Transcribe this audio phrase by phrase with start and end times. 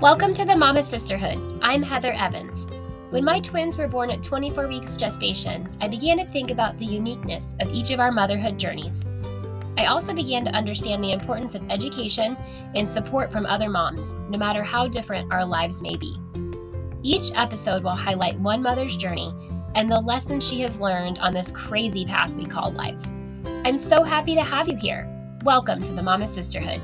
[0.00, 1.58] Welcome to the Mama Sisterhood.
[1.60, 2.68] I'm Heather Evans.
[3.10, 6.86] When my twins were born at 24 weeks gestation, I began to think about the
[6.86, 9.02] uniqueness of each of our motherhood journeys.
[9.76, 12.36] I also began to understand the importance of education
[12.76, 16.16] and support from other moms, no matter how different our lives may be.
[17.02, 19.34] Each episode will highlight one mother's journey
[19.74, 22.94] and the lessons she has learned on this crazy path we call life.
[23.64, 25.12] I'm so happy to have you here.
[25.42, 26.80] Welcome to the Mama Sisterhood.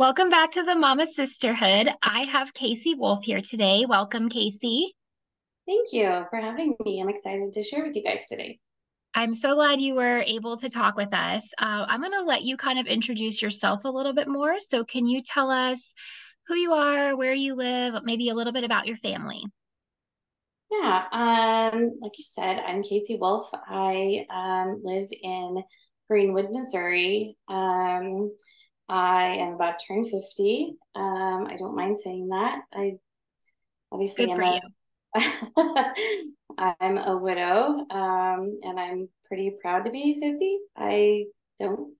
[0.00, 1.90] Welcome back to the Mama Sisterhood.
[2.02, 3.84] I have Kacy Wolff here today.
[3.86, 4.86] Welcome, Kacy.
[5.66, 7.02] Thank you for having me.
[7.02, 8.60] I'm excited to share with you guys today.
[9.14, 11.42] I'm so glad you were able to talk with us.
[11.60, 14.58] Uh, I'm going to let you kind of introduce yourself a little bit more.
[14.58, 15.92] So, can you tell us
[16.46, 19.42] who you are, where you live, maybe a little bit about your family?
[20.70, 23.50] Yeah, um, like you said, I'm Kacy Wolff.
[23.52, 25.62] I um, live in
[26.08, 27.36] Greenwood, Missouri.
[27.48, 28.30] Um,
[28.90, 30.74] I am about to turn 50.
[30.96, 32.62] Um, I don't mind saying that.
[32.74, 32.94] I
[33.92, 34.60] obviously Good am
[35.14, 35.94] a,
[36.58, 40.58] I'm a widow, um, and I'm pretty proud to be 50.
[40.76, 41.26] I
[41.60, 41.94] don't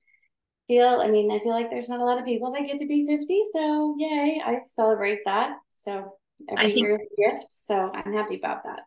[0.67, 2.87] feel, I mean, I feel like there's not a lot of people that get to
[2.89, 3.41] be 50.
[3.53, 5.59] So yay, I celebrate that.
[5.71, 6.15] So
[6.49, 7.53] every think, year is a gift.
[7.53, 8.81] So I'm happy about that.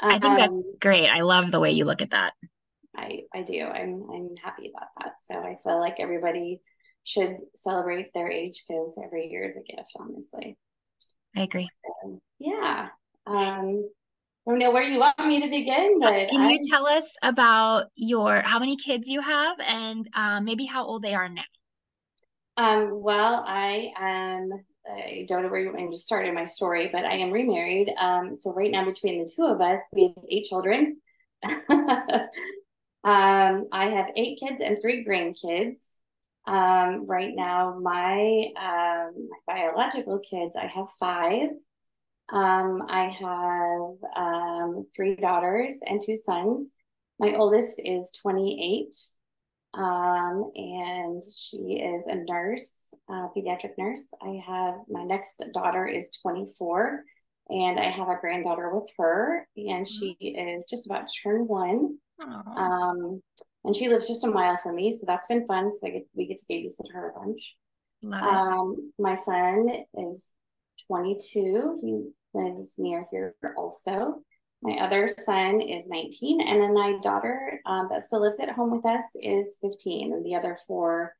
[0.00, 1.08] I think um, that's great.
[1.08, 2.34] I love the way you look at that.
[2.94, 3.62] I, I do.
[3.62, 5.14] I'm I'm happy about that.
[5.22, 6.60] So I feel like everybody
[7.04, 10.56] should celebrate their age because every year is a gift, honestly.
[11.36, 11.68] I agree.
[11.84, 12.88] So, yeah.
[13.26, 13.88] Um,
[14.46, 17.86] I don't know where you want me to begin, but can you tell us about
[17.94, 21.42] your how many kids you have and um, maybe how old they are now?
[22.56, 24.50] Um, well, I am.
[24.84, 27.92] I don't know where you want to start in my story, but I am remarried.
[27.96, 31.00] Um, so right now, between the two of us, we have eight children.
[31.44, 32.28] um,
[33.04, 35.96] I have eight kids and three grandkids.
[36.46, 41.50] Um, right now, my, um, my biological kids, I have five.
[42.32, 46.76] Um, I have um, three daughters and two sons.
[47.18, 48.88] My oldest is 28,
[49.74, 54.12] um, and she is a nurse, a pediatric nurse.
[54.20, 57.04] I have my next daughter is 24,
[57.50, 61.98] and I have a granddaughter with her, and she is just about to turn one.
[62.56, 63.22] Um,
[63.64, 66.06] and she lives just a mile from me, so that's been fun because I get
[66.14, 67.56] we get to babysit her a bunch.
[68.02, 70.32] Love um, my son is
[70.88, 71.78] 22.
[71.80, 74.22] He lives near here also.
[74.62, 78.70] My other son is 19, and then my daughter um, that still lives at home
[78.70, 81.14] with us is 15, and the other four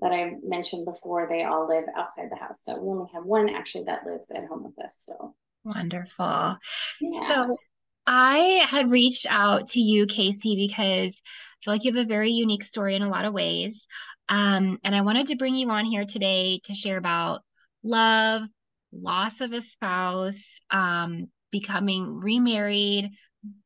[0.00, 2.64] that I mentioned before, they all live outside the house.
[2.64, 5.36] So we only have one actually that lives at home with us still.
[5.64, 6.56] Wonderful.
[7.00, 7.28] Yeah.
[7.28, 7.56] So
[8.06, 11.20] I had reached out to you, Kacy, because
[11.62, 13.86] feel like you have a very unique story in a lot of ways.
[14.28, 17.40] Um, and I wanted to bring you on here today to share about
[17.82, 18.42] love,
[18.92, 23.10] loss of a spouse, um, becoming remarried,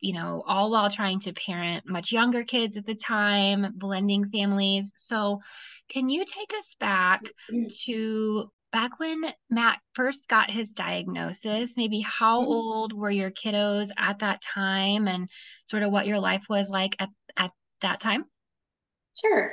[0.00, 4.92] you know, all while trying to parent much younger kids at the time, blending families.
[4.96, 5.40] So,
[5.88, 7.22] can you take us back
[7.84, 11.72] to back when Matt first got his diagnosis?
[11.76, 12.50] Maybe how mm-hmm.
[12.50, 15.28] old were your kiddos at that time and
[15.66, 17.10] sort of what your life was like at
[17.82, 18.24] that time?
[19.20, 19.52] Sure.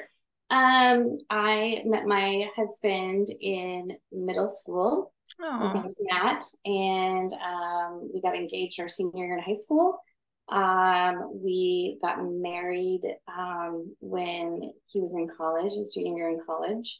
[0.50, 5.14] Um, I met my husband in middle school.
[5.40, 5.62] Aww.
[5.62, 10.00] His name was Matt, and um, we got engaged our senior year in high school.
[10.48, 17.00] Um, we got married um, when he was in college, his junior year in college.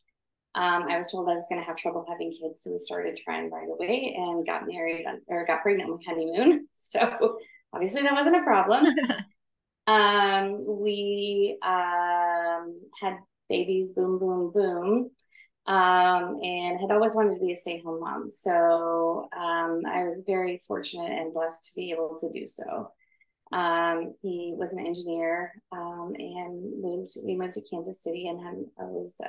[0.56, 3.18] Um, I was told I was going to have trouble having kids, so we started
[3.18, 6.68] trying right away and got married on, or got pregnant on my honeymoon.
[6.74, 7.40] So
[7.74, 8.96] obviously that wasn't a problem.
[9.90, 13.18] Um, we um, had
[13.50, 15.10] babies, boom, boom, boom,
[15.66, 18.30] um, and had always wanted to be a stay at home mom.
[18.30, 22.92] So um, I was very fortunate and blessed to be able to do so.
[23.52, 27.18] Um, he was an engineer um, and moved.
[27.26, 29.20] We moved to Kansas City and had, I was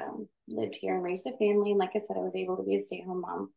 [0.46, 1.70] lived here and raised a family.
[1.70, 3.48] And like I said, I was able to be a stay at home mom,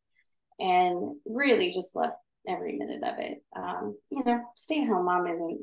[0.57, 2.13] and really just loved
[2.47, 3.43] every minute of it.
[4.09, 5.59] You know, stay at home mom isn't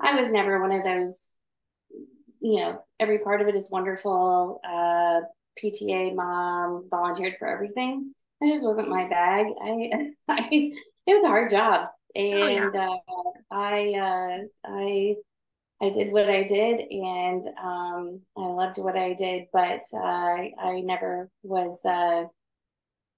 [0.00, 1.32] I was never one of those,
[2.40, 4.60] you know, every part of it is wonderful.
[4.64, 5.20] Uh,
[5.62, 8.14] PTA mom, volunteered for everything.
[8.40, 9.46] It just wasn't my bag.
[9.62, 10.72] I, I
[11.06, 12.88] it was a hard job, and oh, yeah.
[12.88, 15.14] uh, I, uh, I,
[15.82, 19.46] I did what I did, and um, I loved what I did.
[19.52, 22.24] But uh, I never was uh,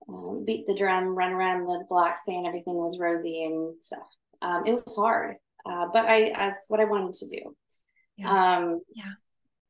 [0.08, 4.16] um, beat the drum, run around the block, saying everything was rosy and stuff.
[4.40, 5.36] Um, it was hard
[5.66, 7.56] uh, but I that's what I wanted to do.
[8.16, 8.56] Yeah.
[8.56, 9.10] Um, yeah.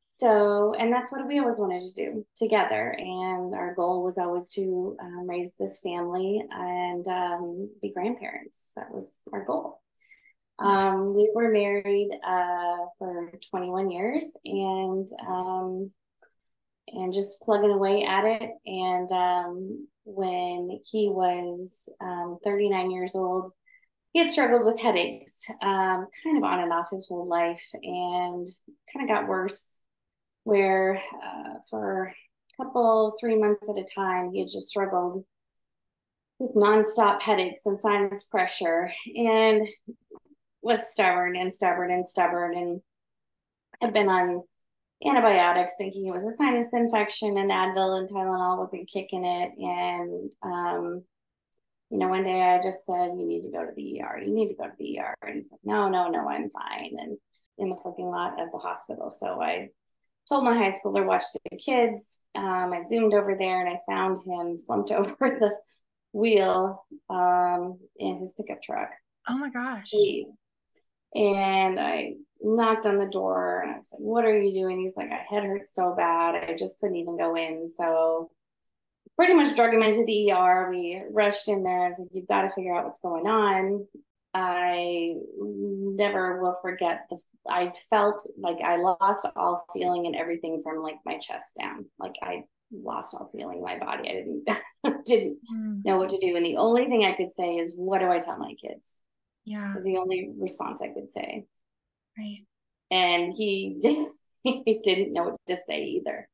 [0.03, 2.95] so, and that's what we always wanted to do together.
[2.99, 8.73] And our goal was always to um, raise this family and um, be grandparents.
[8.77, 9.81] That was our goal.
[10.59, 15.91] Um, we were married uh, for 21 years and um,
[16.89, 18.51] and just plugging away at it.
[18.67, 23.53] And um, when he was um, 39 years old,
[24.13, 28.47] he had struggled with headaches, um, kind of on and off his whole life, and
[28.93, 29.83] kind of got worse.
[30.45, 35.25] Where uh, for a couple, three months at a time, he had just struggled
[36.39, 39.67] with nonstop headaches and sinus pressure, and
[40.61, 42.83] was stubborn and stubborn and stubborn, and
[43.81, 44.43] had been on
[45.05, 50.33] antibiotics, thinking it was a sinus infection, and Advil and Tylenol wasn't kicking it, and
[50.43, 51.05] um,
[51.93, 54.19] you know, one day I just said, you need to go to the ER.
[54.25, 55.15] You need to go to the ER.
[55.21, 56.97] And he's like, no, no, no, I'm fine.
[56.99, 57.19] And
[57.59, 59.11] in the parking lot of the hospital.
[59.11, 59.69] So I
[60.27, 62.23] told my high schooler, watch the kids.
[62.35, 65.55] Um, I zoomed over there and I found him slumped over the
[66.15, 68.89] wheel um, in his pickup truck.
[69.29, 69.93] Oh my gosh.
[71.15, 74.81] And I knocked on the door and I was like, what are you doing?
[74.81, 76.37] He's like, my head hurts so bad.
[76.37, 77.69] I just couldn't even go in.
[77.69, 78.31] So
[79.17, 80.69] pretty much drug him into the ER.
[80.71, 81.83] We rushed in there.
[81.83, 83.87] I was like, you've got to figure out what's going on.
[84.35, 87.19] I never will forget the
[87.49, 91.87] I felt like I lost all feeling and everything from like my chest down.
[91.99, 94.09] Like I lost all feeling in my body.
[94.09, 95.85] I didn't didn't mm.
[95.85, 96.37] know what to do.
[96.37, 99.03] And the only thing I could say is, what do I tell my kids?
[99.45, 99.75] Yeah.
[99.75, 101.45] Was the only response I could say.
[102.17, 102.47] Right.
[102.91, 104.13] And he didn't
[104.45, 106.29] he didn't know what to say either.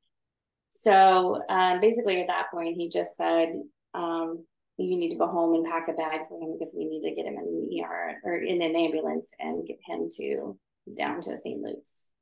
[0.70, 3.53] So um, basically, at that point, he just said,
[3.94, 4.44] um,
[4.76, 7.15] "You need to go home and pack a bag for him because we need to
[7.15, 10.59] get him in the ER or in an ambulance and get him to
[10.97, 11.61] down to St.
[11.61, 12.12] Luke's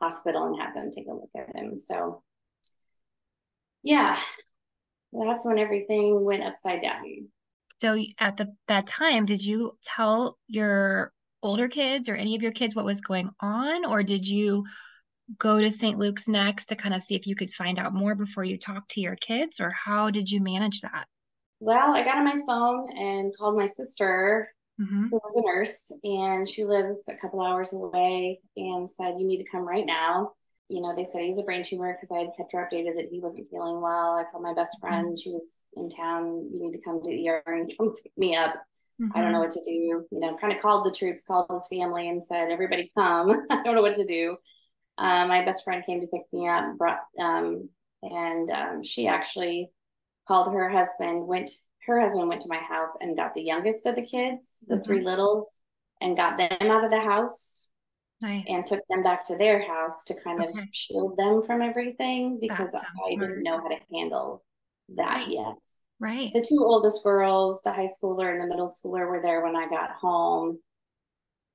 [0.00, 2.22] hospital and have them take a look at him." So,
[3.82, 4.18] yeah,
[5.12, 7.28] that's when everything went upside down.
[7.80, 11.12] So at the that time, did you tell your
[11.42, 14.64] older kids or any of your kids what was going on, or did you
[15.38, 15.98] go to St.
[15.98, 18.86] Luke's next to kind of see if you could find out more before you talk
[18.88, 21.06] to your kids, or how did you manage that?
[21.60, 25.08] Well, I got on my phone and called my sister, mm-hmm.
[25.08, 29.38] who was a nurse, and she lives a couple hours away, and said, You need
[29.38, 30.32] to come right now.
[30.68, 33.08] You know, they said he's a brain tumor because I had kept her updated that
[33.10, 34.16] he wasn't feeling well.
[34.16, 35.08] I called my best friend.
[35.08, 35.16] Mm-hmm.
[35.16, 36.48] She was in town.
[36.52, 38.54] You need to come to the ER and come pick me up.
[39.00, 39.10] Mm-hmm.
[39.14, 39.44] I don't know mm-hmm.
[39.44, 39.70] what to do.
[39.70, 43.46] You know, kind of called the troops, called his family, and said, Everybody come.
[43.50, 44.36] I don't know what to do.
[45.02, 47.68] Um, my best friend came to pick me up, brought, um,
[48.04, 49.68] and um, she actually
[50.28, 51.26] called her husband.
[51.26, 51.50] Went
[51.86, 54.84] her husband went to my house and got the youngest of the kids, the mm-hmm.
[54.84, 55.58] three littles,
[56.00, 57.70] and got them out of the house.
[58.22, 58.44] Nice.
[58.46, 60.50] And took them back to their house to kind okay.
[60.50, 64.44] of shield them from everything because I didn't know how to handle
[64.90, 65.28] that right.
[65.28, 65.56] yet.
[65.98, 66.32] Right.
[66.32, 69.68] The two oldest girls, the high schooler and the middle schooler, were there when I
[69.68, 70.60] got home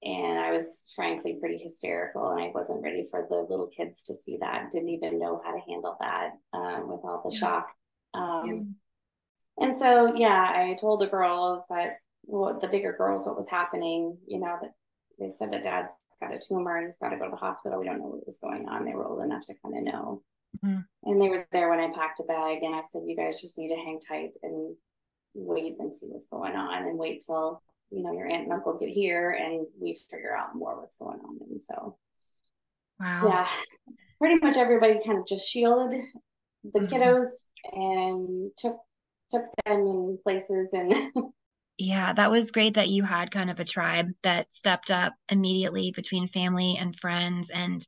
[0.04, 4.16] and I was frankly pretty hysterical, and I wasn't ready for the little kids to
[4.16, 4.70] see that.
[4.72, 7.68] Didn't even know how to handle that um, with all the shock.
[8.14, 9.66] Um, yeah.
[9.66, 14.18] And so, yeah, I told the girls that well, the bigger girls what was happening.
[14.28, 14.72] You know that
[15.20, 17.80] they said that dad's got a tumor and he's got to go to the hospital.
[17.80, 18.86] We don't know what was going on.
[18.86, 20.24] They were old enough to kind of know.
[20.64, 21.10] Mm-hmm.
[21.10, 23.58] And they were there when I packed a bag, and I said, "You guys just
[23.58, 24.76] need to hang tight and
[25.34, 28.78] wait and see what's going on, and wait till you know, your aunt and uncle
[28.78, 31.40] get here and we figure out more what's going on.
[31.50, 31.98] And so,
[33.00, 33.22] wow.
[33.26, 33.48] Yeah,
[34.20, 36.02] pretty much everybody kind of just shielded
[36.74, 36.96] the mm-hmm.
[36.96, 38.78] kiddos and took
[39.30, 40.94] took them in places and
[41.78, 45.92] yeah that was great that you had kind of a tribe that stepped up immediately
[45.96, 47.86] between family and friends and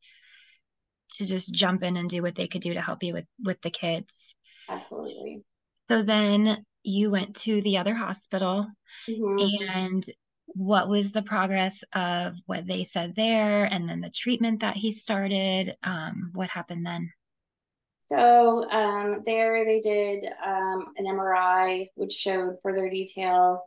[1.14, 3.60] to just jump in and do what they could do to help you with with
[3.62, 4.36] the kids
[4.70, 5.42] absolutely
[5.90, 8.68] so then you went to the other hospital
[9.08, 9.70] mm-hmm.
[9.70, 10.06] and
[10.56, 14.92] what was the progress of what they said there and then the treatment that he
[14.92, 17.12] started um, what happened then
[18.06, 23.64] so um, there they did um, an mri which showed further detail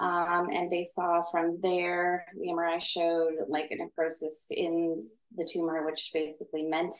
[0.00, 5.00] um, and they saw from there the mri showed like a necrosis in
[5.36, 6.94] the tumor which basically meant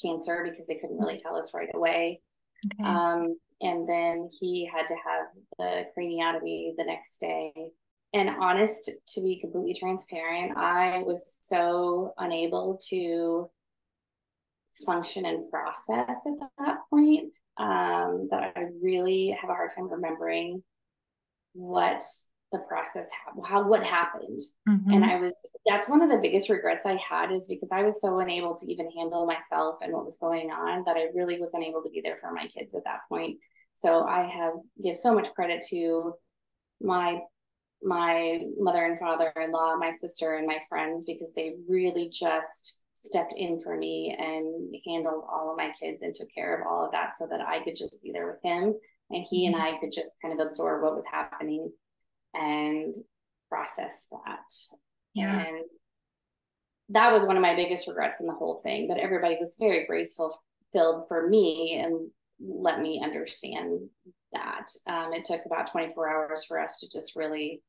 [0.00, 2.20] cancer because they couldn't really tell us right away
[2.64, 2.88] okay.
[3.60, 5.26] And then he had to have
[5.58, 7.52] the craniotomy the next day.
[8.14, 13.50] And honest to be completely transparent i was so unable to
[14.86, 20.62] function and process at that point um, that i really have a hard time remembering
[21.52, 22.02] what
[22.52, 23.08] the process
[23.44, 24.90] how what happened mm-hmm.
[24.90, 25.34] and i was
[25.66, 28.66] that's one of the biggest regrets i had is because i was so unable to
[28.70, 32.00] even handle myself and what was going on that i really wasn't able to be
[32.00, 33.36] there for my kids at that point
[33.74, 36.14] so i have give so much credit to
[36.80, 37.18] my
[37.82, 43.60] my mother and father-in-law my sister and my friends because they really just stepped in
[43.60, 47.14] for me and handled all of my kids and took care of all of that
[47.14, 48.74] so that I could just be there with him
[49.10, 49.76] and he and mm-hmm.
[49.76, 51.70] I could just kind of absorb what was happening
[52.34, 52.94] and
[53.48, 54.52] process that.
[55.14, 55.46] Yeah.
[55.46, 55.64] And
[56.90, 58.88] that was one of my biggest regrets in the whole thing.
[58.88, 60.34] But everybody was very graceful
[60.72, 63.88] filled for me and let me understand
[64.32, 64.66] that.
[64.86, 67.62] Um, it took about 24 hours for us to just really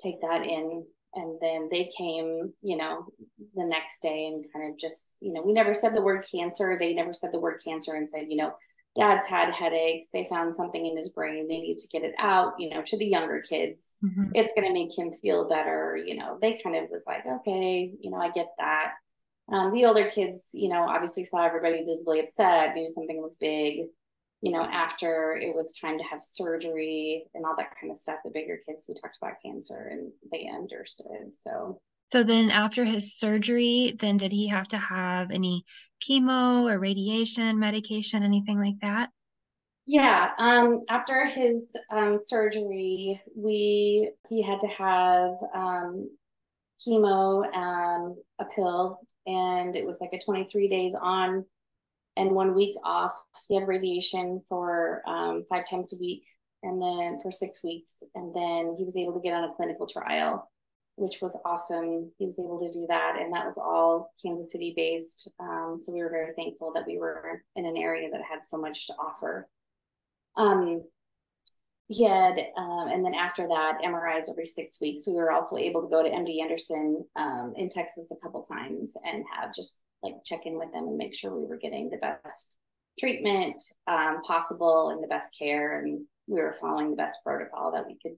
[0.00, 3.06] take that in and then they came you know
[3.54, 6.76] the next day and kind of just you know we never said the word cancer
[6.78, 8.52] they never said the word cancer and said you know
[8.94, 12.52] dad's had headaches they found something in his brain they need to get it out
[12.58, 14.30] you know to the younger kids mm-hmm.
[14.34, 17.92] it's going to make him feel better you know they kind of was like okay
[18.00, 18.92] you know i get that
[19.52, 23.86] um, the older kids you know obviously saw everybody visibly upset knew something was big
[24.44, 28.18] you know, after it was time to have surgery and all that kind of stuff,
[28.22, 31.32] the bigger kids, we talked about cancer and they understood.
[31.32, 31.80] So,
[32.12, 35.64] so then after his surgery, then did he have to have any
[36.08, 39.10] chemo or radiation, medication, anything like that?
[39.86, 40.30] Yeah.
[40.38, 46.10] Um, after his um, surgery, we he had to have um,
[46.86, 51.44] chemo, um, a pill, and it was like a 23 days on,
[52.16, 53.12] and one week off.
[53.48, 56.24] He had radiation for um, five times a week
[56.64, 58.02] and then for six weeks.
[58.14, 60.50] And then he was able to get on a clinical trial,
[60.96, 62.10] which was awesome.
[62.18, 63.16] He was able to do that.
[63.20, 65.30] And that was all Kansas City based.
[65.40, 68.58] Um, so we were very thankful that we were in an area that had so
[68.58, 69.48] much to offer.
[70.36, 70.82] Um,
[71.88, 75.06] he had, um, and then after that, MRIs every six weeks.
[75.06, 78.96] We were also able to go to MD Anderson um, in Texas a couple times
[79.04, 81.96] and have just like check in with them and make sure we were getting the
[81.96, 82.58] best
[82.98, 87.86] treatment um, possible and the best care and we were following the best protocol that
[87.86, 88.16] we could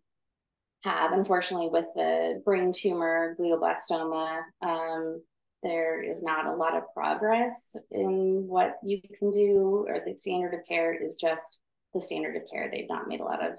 [0.87, 5.21] have unfortunately with the brain tumor glioblastoma um,
[5.63, 10.55] there is not a lot of progress in what you can do or the standard
[10.55, 11.61] of care is just
[11.97, 12.69] the standard of care.
[12.71, 13.59] They've not made a lot of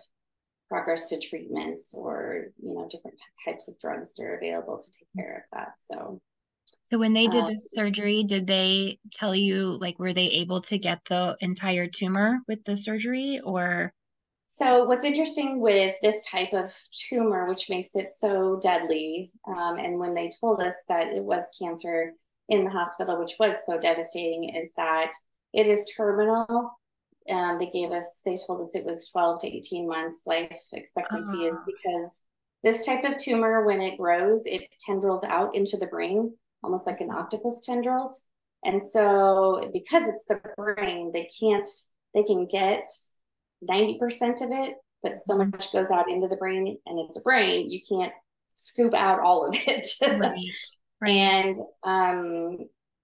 [0.70, 5.08] progress to treatments or you know different types of drugs that are available to take
[5.16, 6.22] care of that so.
[6.88, 10.62] So when they did uh, the surgery, did they tell you like were they able
[10.64, 13.94] to get the entire tumor with the surgery or
[14.48, 16.74] so what's interesting with this type of
[17.10, 21.50] tumor, which makes it so deadly, um, and when they told us that it was
[21.62, 22.14] cancer
[22.50, 25.12] in the hospital, which was so devastating, is that
[25.54, 26.72] it is terminal.
[27.30, 31.38] Um, they gave us, they told us it was 12 to 18 months life expectancy,
[31.38, 31.48] uh-huh.
[31.48, 32.24] is because
[32.64, 37.02] this type of tumor, when it grows, it tendrils out into the brain almost like
[37.02, 38.30] an octopus tendrils.
[38.64, 41.68] And so because it's the brain, they can't,
[42.14, 42.88] they can get
[43.70, 45.52] 90% of it, but so mm-hmm.
[45.52, 48.14] much goes out into the brain and it's a brain, you can't
[48.54, 49.88] scoop out all of it.
[50.02, 50.38] Right.
[51.02, 51.10] right.
[51.10, 52.58] And um,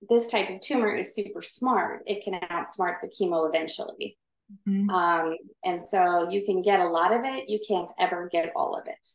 [0.09, 2.03] this type of tumor is super smart.
[2.07, 4.17] It can outsmart the chemo eventually.
[4.67, 4.89] Mm-hmm.
[4.89, 8.75] Um, and so you can get a lot of it, you can't ever get all
[8.75, 9.07] of it.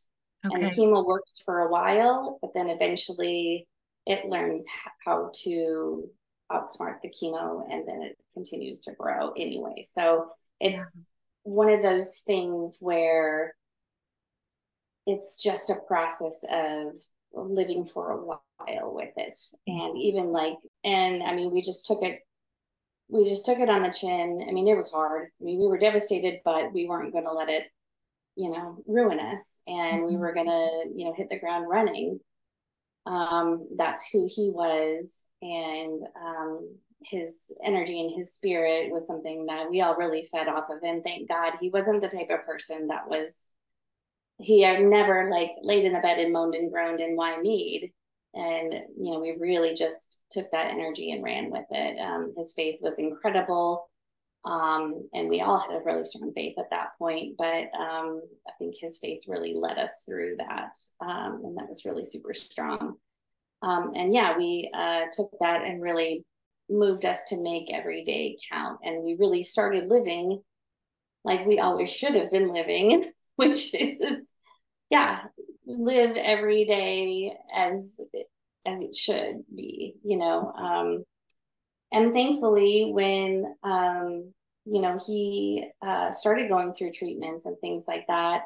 [0.47, 0.55] Okay.
[0.55, 3.67] And the chemo works for a while, but then eventually
[4.07, 4.65] it learns
[5.05, 6.09] how to
[6.51, 9.83] outsmart the chemo and then it continues to grow anyway.
[9.83, 10.27] So
[10.61, 11.05] it's.
[11.49, 13.55] One of those things where
[15.07, 16.97] it's just a process of
[17.33, 19.35] living for a while with it.
[19.67, 22.21] And even like, and I mean, we just took it,
[23.09, 24.45] we just took it on the chin.
[24.47, 25.29] I mean, it was hard.
[25.41, 27.69] I mean, we were devastated, but we weren't going to let it,
[28.37, 29.61] you know, ruin us.
[29.67, 30.07] And mm-hmm.
[30.07, 32.21] we were going to, you know, hit the ground running
[33.09, 39.71] um, that's who he was and um, his energy and his spirit was something that
[39.71, 42.89] we all really fed off of and thank god he wasn't the type of person
[42.89, 43.51] that was
[44.39, 47.93] he had never like laid in the bed and moaned and groaned and why need
[48.35, 51.99] and you know we really just took that energy and ran with it.
[51.99, 53.91] Um, his faith was incredible.
[54.45, 58.53] Um, and we all had a really strong faith at that point but um, i
[58.57, 62.95] think his faith really led us through that um, and that was really super strong.
[63.63, 66.25] Um, and yeah we uh, took that and really
[66.71, 68.81] moved us to make every day count.
[68.83, 70.43] And we really started living
[71.25, 73.05] like we always should have been living
[73.37, 74.33] which is
[74.91, 75.21] yeah
[75.67, 78.01] live every day as
[78.67, 81.05] as it should be you know um,
[81.93, 84.33] and thankfully when um,
[84.65, 88.45] you know he uh, started going through treatments and things like that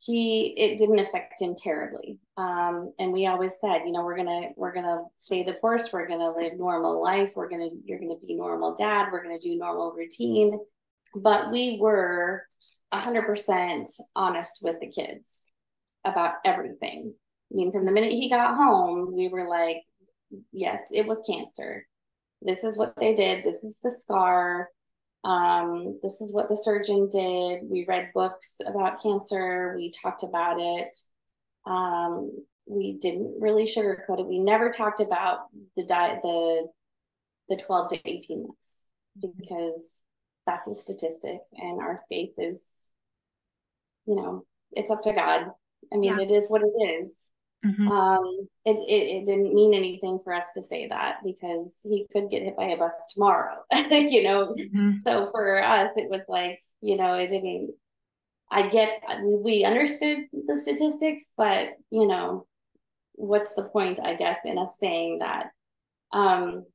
[0.00, 2.18] he it didn't affect him terribly.
[2.36, 5.92] Um, and we always said you know we're gonna we're gonna stay the course.
[5.92, 7.32] We're gonna live normal life.
[7.34, 9.08] We're gonna you're gonna be normal dad.
[9.12, 10.58] We're gonna do normal routine.
[11.16, 12.44] But we were
[12.92, 13.86] 100%
[14.16, 15.46] honest with the kids
[16.04, 17.14] about everything.
[17.52, 19.82] I mean from the minute he got home we were like
[20.52, 21.86] yes it was cancer.
[22.42, 23.44] This is what they did.
[23.44, 24.68] This is the scar
[25.24, 27.62] um, this is what the surgeon did.
[27.70, 29.74] We read books about cancer.
[29.76, 30.94] We talked about it.
[31.66, 34.26] Um, we didn't really sugarcoat it.
[34.26, 36.68] We never talked about the diet, the
[37.48, 38.90] the 12 to 18 months
[39.20, 40.06] because
[40.46, 42.90] that's a statistic and our faith is,
[44.06, 45.50] you know, it's up to God.
[45.92, 46.24] I mean, yeah.
[46.24, 47.32] it is what it is.
[47.64, 47.88] Mm-hmm.
[47.88, 52.30] Um, it, it, it didn't mean anything for us to say that because he could
[52.30, 53.56] get hit by a bus tomorrow,
[53.90, 54.54] you know.
[54.58, 54.98] Mm-hmm.
[54.98, 57.74] So for us, it was like, you know, it didn't.
[58.50, 62.46] I get we understood the statistics, but you know,
[63.14, 63.98] what's the point?
[64.00, 65.50] I guess in us saying that.
[66.12, 66.66] Um,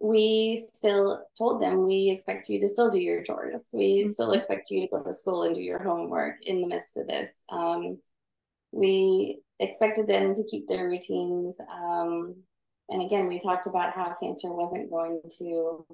[0.00, 3.70] we still told them we expect you to still do your chores.
[3.72, 4.10] We mm-hmm.
[4.10, 7.08] still expect you to go to school and do your homework in the midst of
[7.08, 7.42] this.
[7.48, 7.98] Um,
[8.70, 11.60] we expected them to keep their routines.
[11.72, 12.36] Um,
[12.88, 15.86] and again, we talked about how cancer wasn't going to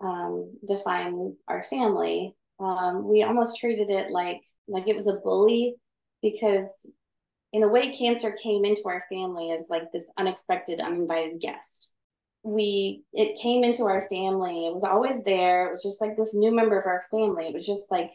[0.00, 2.34] um, define our family.
[2.58, 5.76] Um, we almost treated it like like it was a bully
[6.22, 6.92] because
[7.52, 11.94] in a way cancer came into our family as like this unexpected uninvited guest
[12.42, 16.34] we it came into our family it was always there it was just like this
[16.34, 18.10] new member of our family it was just like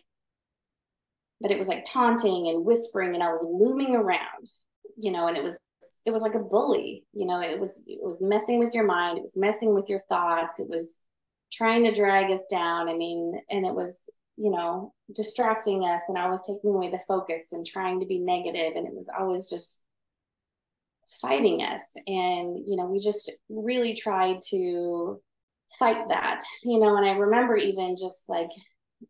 [1.46, 4.50] but it was like taunting and whispering and I was looming around,
[4.98, 5.60] you know, and it was
[6.04, 9.20] it was like a bully, you know, it was it was messing with your mind,
[9.20, 11.06] it was messing with your thoughts, it was
[11.54, 12.90] trying to drag us down.
[12.90, 16.98] I mean, and it was, you know, distracting us and I was taking away the
[17.08, 19.84] focus and trying to be negative and it was always just
[21.22, 25.22] fighting us and you know we just really tried to
[25.78, 28.50] fight that you know and i remember even just like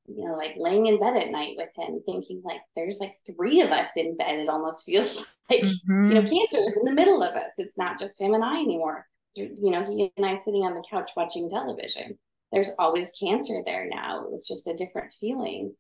[0.08, 3.62] you know, like laying in bed at night with him, thinking like there's like three
[3.62, 4.40] of us in bed.
[4.40, 6.12] It almost feels like mm-hmm.
[6.12, 7.54] you know, cancer is in the middle of us.
[7.58, 9.06] It's not just him and I anymore.
[9.36, 12.18] You know, he and I sitting on the couch watching television.
[12.52, 14.24] There's always cancer there now.
[14.24, 15.76] It was just a different feeling.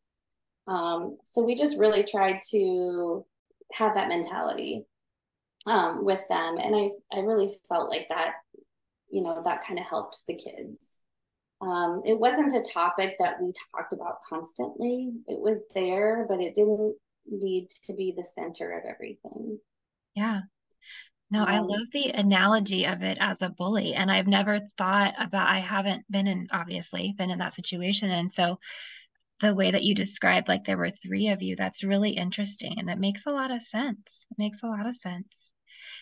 [0.67, 3.25] Um, so we just really tried to
[3.71, 4.85] have that mentality
[5.67, 8.33] um, with them, and I I really felt like that.
[9.09, 11.04] You know, that kind of helped the kids.
[11.61, 15.11] Um, it wasn't a topic that we talked about constantly.
[15.27, 16.95] It was there, but it didn't
[17.27, 19.59] need to be the center of everything.
[20.15, 20.41] Yeah.
[21.31, 23.95] No, um, I love the analogy of it as a bully.
[23.95, 28.11] And I've never thought about, I haven't been in, obviously, been in that situation.
[28.11, 28.59] And so
[29.41, 32.75] the way that you described, like there were three of you, that's really interesting.
[32.77, 34.25] And it makes a lot of sense.
[34.29, 35.27] It makes a lot of sense.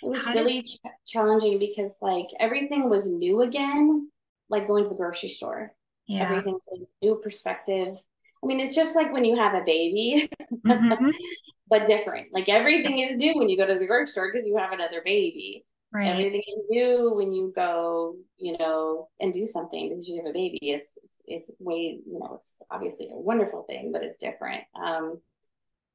[0.01, 0.67] It was How really did...
[0.67, 4.09] ch- challenging because, like, everything was new again
[4.53, 5.73] like going to the grocery store.
[6.07, 6.29] Yeah.
[6.29, 6.59] Everything
[7.01, 7.97] new perspective.
[8.43, 10.29] I mean, it's just like when you have a baby,
[10.65, 11.09] mm-hmm.
[11.69, 12.27] but different.
[12.33, 15.01] Like everything is new when you go to the grocery store because you have another
[15.03, 15.65] baby.
[15.93, 16.07] Right.
[16.07, 20.33] Everything is new when you go, you know, and do something because you have a
[20.33, 20.59] baby.
[20.61, 24.63] It's it's it's way, you know, it's obviously a wonderful thing, but it's different.
[24.75, 25.21] Um,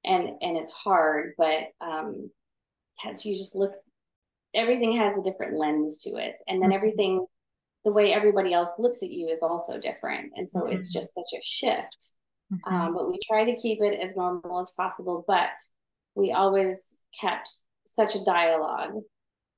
[0.04, 2.30] and and it's hard, but um,
[3.04, 3.72] as you just look,
[4.54, 6.76] everything has a different lens to it, and then mm-hmm.
[6.76, 7.26] everything
[7.84, 10.32] the way everybody else looks at you is also different.
[10.36, 10.72] And so mm-hmm.
[10.72, 12.12] it's just such a shift.
[12.52, 12.74] Mm-hmm.
[12.74, 15.24] Um, but we try to keep it as normal as possible.
[15.26, 15.50] But
[16.14, 17.48] we always kept
[17.86, 18.94] such a dialogue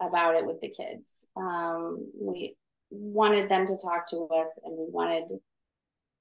[0.01, 1.29] about it with the kids.
[1.37, 2.57] Um, we
[2.91, 5.31] wanted them to talk to us and we wanted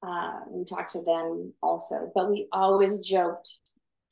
[0.01, 3.49] uh, we talked to them also, but we always joked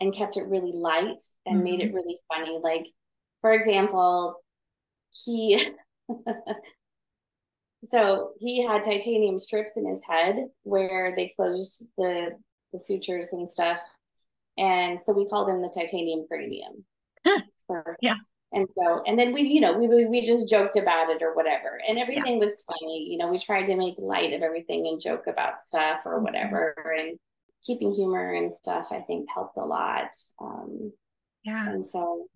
[0.02, 1.64] and kept it really light and mm-hmm.
[1.64, 1.96] made it mm-hmm.
[1.96, 2.60] really funny.
[2.62, 2.86] Like,
[3.40, 4.36] for example,
[5.26, 5.62] he
[7.84, 12.32] so he had titanium strips in his head where they closed the
[12.74, 13.82] the sutures and stuff.
[14.58, 16.84] And so we called him the titanium cranium.
[17.26, 17.42] Huh.
[17.68, 18.16] for, yeah.
[18.54, 21.80] And so and then we you know we we just joked about it or whatever.
[21.88, 22.46] And everything yeah.
[22.46, 23.08] was funny.
[23.10, 26.24] You know we tried to make light of everything and joke about stuff or mm-hmm.
[26.24, 26.76] whatever.
[26.98, 27.20] And
[27.66, 30.16] keeping humor and stuff i think helped a lot.
[30.40, 30.94] Um
[31.44, 31.70] yeah.
[31.70, 32.28] and so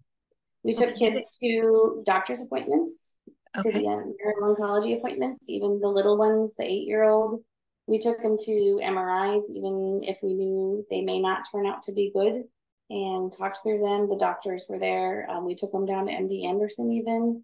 [0.63, 3.17] we took kids to doctor's appointments
[3.57, 3.71] okay.
[3.71, 7.43] to the um, neuro-oncology appointments, even the little ones, the eight-year-old.
[7.87, 11.93] We took them to MRIs, even if we knew they may not turn out to
[11.93, 12.43] be good,
[12.89, 14.07] and talked through them.
[14.07, 15.29] The doctors were there.
[15.29, 17.43] Um, we took them down to MD Anderson, even,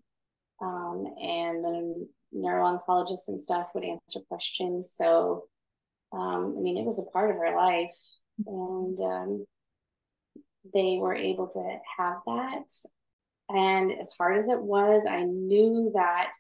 [0.62, 4.92] um, and the neuro-oncologists and stuff would answer questions.
[4.96, 5.46] So,
[6.14, 7.96] um, I mean, it was a part of our life,
[8.46, 9.46] and um,
[10.74, 12.70] they were able to have that.
[13.50, 16.34] And as hard as it was, I knew that,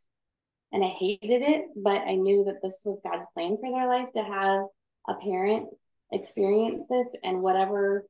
[0.71, 4.11] and I hated it, but I knew that this was God's plan for their life
[4.13, 4.65] to have
[5.07, 5.69] a parent
[6.11, 8.05] experience this and whatever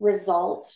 [0.00, 0.68] result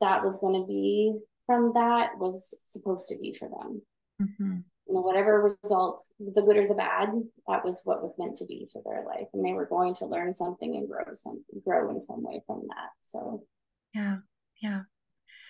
[0.00, 1.14] that was going to be
[1.46, 3.82] from that was supposed to be for them.
[4.20, 4.56] Mm-hmm.
[4.86, 7.08] You know, whatever result, the good or the bad,
[7.48, 10.06] that was what was meant to be for their life, and they were going to
[10.06, 12.90] learn something and grow some, grow in some way from that.
[13.00, 13.44] So,
[13.94, 14.18] yeah,
[14.60, 14.82] yeah.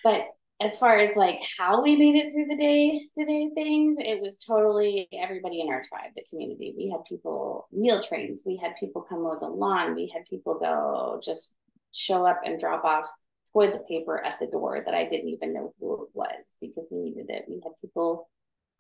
[0.05, 0.29] But
[0.61, 4.21] as far as like how we made it through the day to day things, it
[4.21, 6.75] was totally everybody in our tribe, the community.
[6.77, 10.59] We had people meal trains, we had people come mow the lawn, we had people
[10.59, 11.57] go just
[11.93, 13.11] show up and drop off
[13.53, 16.99] toilet paper at the door that I didn't even know who it was because we
[16.99, 17.45] needed it.
[17.49, 18.29] We had people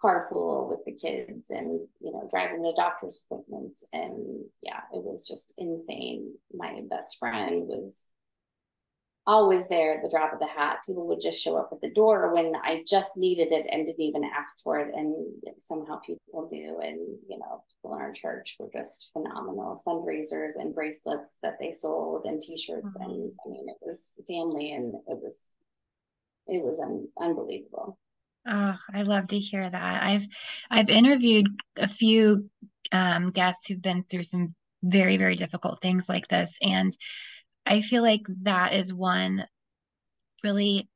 [0.02, 5.26] carpool with the kids and you know driving to doctor's appointments and yeah it was
[5.26, 8.12] just insane my best friend was
[9.26, 10.78] always there at the drop of the hat.
[10.86, 14.00] People would just show up at the door when I just needed it and didn't
[14.00, 14.94] even ask for it.
[14.94, 15.14] And
[15.56, 16.78] somehow people do.
[16.82, 21.70] And, you know, people in our church were just phenomenal fundraisers and bracelets that they
[21.70, 22.96] sold and t shirts.
[22.98, 23.10] Mm-hmm.
[23.10, 25.50] And I mean, it was family and it was,
[26.46, 27.98] it was un- unbelievable.
[28.46, 30.02] Oh, I love to hear that.
[30.02, 30.26] I've
[30.70, 31.46] I've interviewed
[31.78, 32.50] a few
[32.92, 36.94] um, guests who've been through some very very difficult things like this, and
[37.66, 39.46] I feel like that is one
[40.42, 40.88] really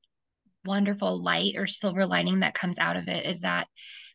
[0.65, 3.69] wonderful light or silver lining that comes out of it is that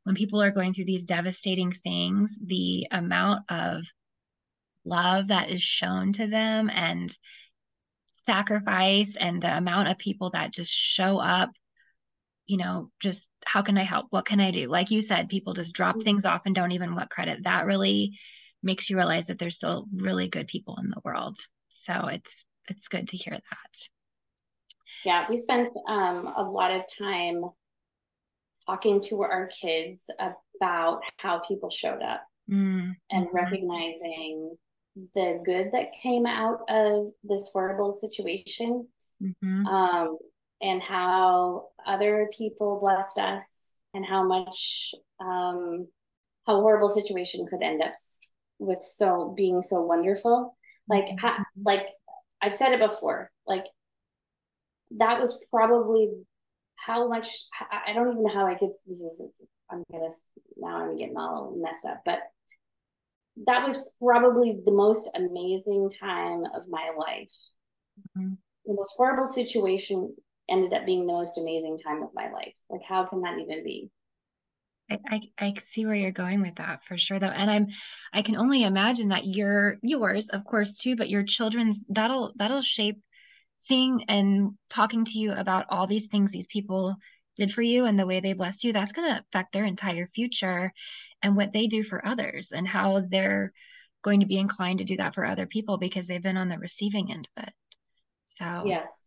[0.04, 3.84] when people are going through these devastating things, the amount of
[4.86, 7.16] love that is shown to them and
[8.26, 11.50] sacrifice and the amount of people that just show up
[12.46, 14.08] you know just how can i help?
[14.10, 14.70] What can i do?
[14.70, 16.04] Like you said people just drop mm-hmm.
[16.04, 17.44] things off and don't even want credit.
[17.44, 18.18] That really
[18.62, 21.38] makes you realize that there's still really good people in the world
[21.84, 23.88] so it's it's good to hear that.
[25.06, 27.44] Yeah, we spent um, a lot of time
[28.66, 32.92] talking to our kids about how people showed up mm-hmm.
[33.12, 34.56] and recognizing
[35.14, 38.88] the good that came out of this horrible situation
[39.22, 39.66] mm-hmm.
[39.68, 40.18] um,
[40.62, 45.88] and how other people blessed us and how much um,
[46.46, 47.94] how horrible situation could end up
[48.60, 50.56] with so being so wonderful
[50.88, 51.44] like mm-hmm.
[51.64, 51.88] like
[52.42, 53.66] I've said it before, like
[54.98, 56.12] that was probably
[56.76, 57.30] how much
[57.72, 59.42] I don't even know how I could this is
[59.72, 60.10] I'm gonna
[60.58, 62.20] now I'm getting all messed up, but
[63.46, 67.34] that was probably the most amazing time of my life.
[68.18, 68.34] Mm-hmm.
[68.66, 70.16] The most horrible situation
[70.50, 72.56] ended up being the most amazing time of my life.
[72.70, 73.90] Like how can that even be?
[75.10, 77.68] I, I, see where you're going with that for sure though and i'm
[78.14, 82.62] i can only imagine that your yours of course too but your children's that'll that'll
[82.62, 83.02] shape
[83.58, 86.96] seeing and talking to you about all these things these people
[87.36, 90.08] did for you and the way they blessed you that's going to affect their entire
[90.14, 90.72] future
[91.22, 93.52] and what they do for others and how they're
[94.04, 96.60] going to be inclined to do that for other people because they've been on the
[96.60, 97.54] receiving end of it.
[98.28, 99.06] So yes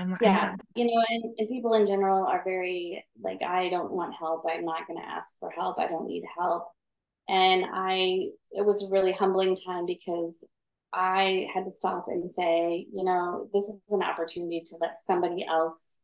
[0.00, 3.92] I'm, yeah, I'm you know, and, and people in general are very like, I don't
[3.92, 4.44] want help.
[4.48, 5.78] I'm not going to ask for help.
[5.78, 6.68] I don't need help.
[7.28, 10.44] And I, it was a really humbling time because
[10.92, 15.44] I had to stop and say, you know, this is an opportunity to let somebody
[15.46, 16.00] else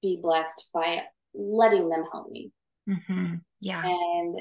[0.00, 1.02] be blessed by
[1.34, 2.52] letting them help me.
[2.88, 3.34] Mm-hmm.
[3.60, 3.82] Yeah.
[3.84, 4.36] And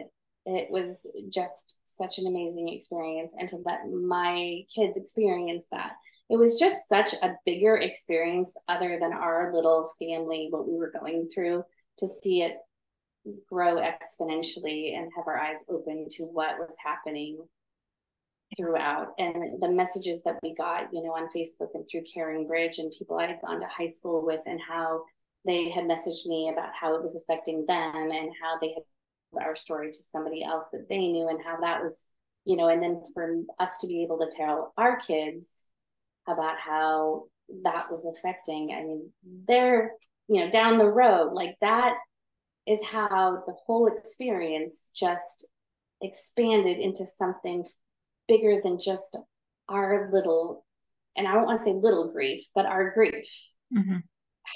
[0.45, 5.93] it was just such an amazing experience and to let my kids experience that.
[6.29, 10.91] It was just such a bigger experience other than our little family what we were
[10.91, 11.63] going through
[11.97, 12.57] to see it
[13.47, 17.37] grow exponentially and have our eyes open to what was happening
[18.57, 19.09] throughout.
[19.19, 23.17] And the messages that we got you know on facebook and through CaringBridge and people
[23.17, 25.03] i had gone to high school with and how
[25.45, 28.83] they had messaged me about how it was affecting them and how they had
[29.39, 32.13] our story to somebody else that they knew and how that was
[32.45, 35.67] you know and then for us to be able to tell our kids
[36.27, 37.23] about how
[37.63, 39.09] that was affecting i mean
[39.47, 39.91] they're
[40.27, 41.95] you know down the road like that
[42.67, 45.47] is how the whole experience just
[46.01, 47.65] expanded into something
[48.27, 49.17] bigger than just
[49.69, 50.65] our little
[51.15, 53.97] and i don't want to say little grief but our grief mm-hmm.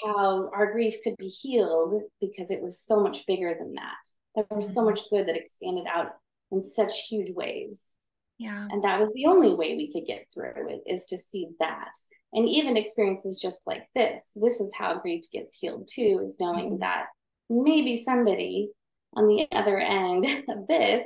[0.04, 3.94] how our grief could be healed because it was so much bigger than that
[4.36, 6.12] there was so much good that expanded out
[6.52, 7.98] in such huge waves.
[8.38, 8.68] Yeah.
[8.70, 11.92] And that was the only way we could get through it is to see that.
[12.32, 16.72] And even experiences just like this, this is how grief gets healed too, is knowing
[16.72, 16.80] mm-hmm.
[16.80, 17.06] that
[17.48, 18.70] maybe somebody
[19.14, 21.02] on the other end of this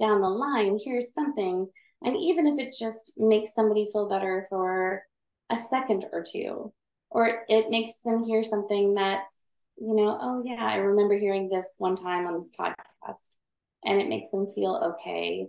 [0.00, 1.66] down the line hears something.
[2.02, 5.02] And even if it just makes somebody feel better for
[5.50, 6.72] a second or two,
[7.10, 9.39] or it makes them hear something that's,
[9.80, 13.36] you know, oh yeah, I remember hearing this one time on this podcast.
[13.82, 15.46] And it makes them feel okay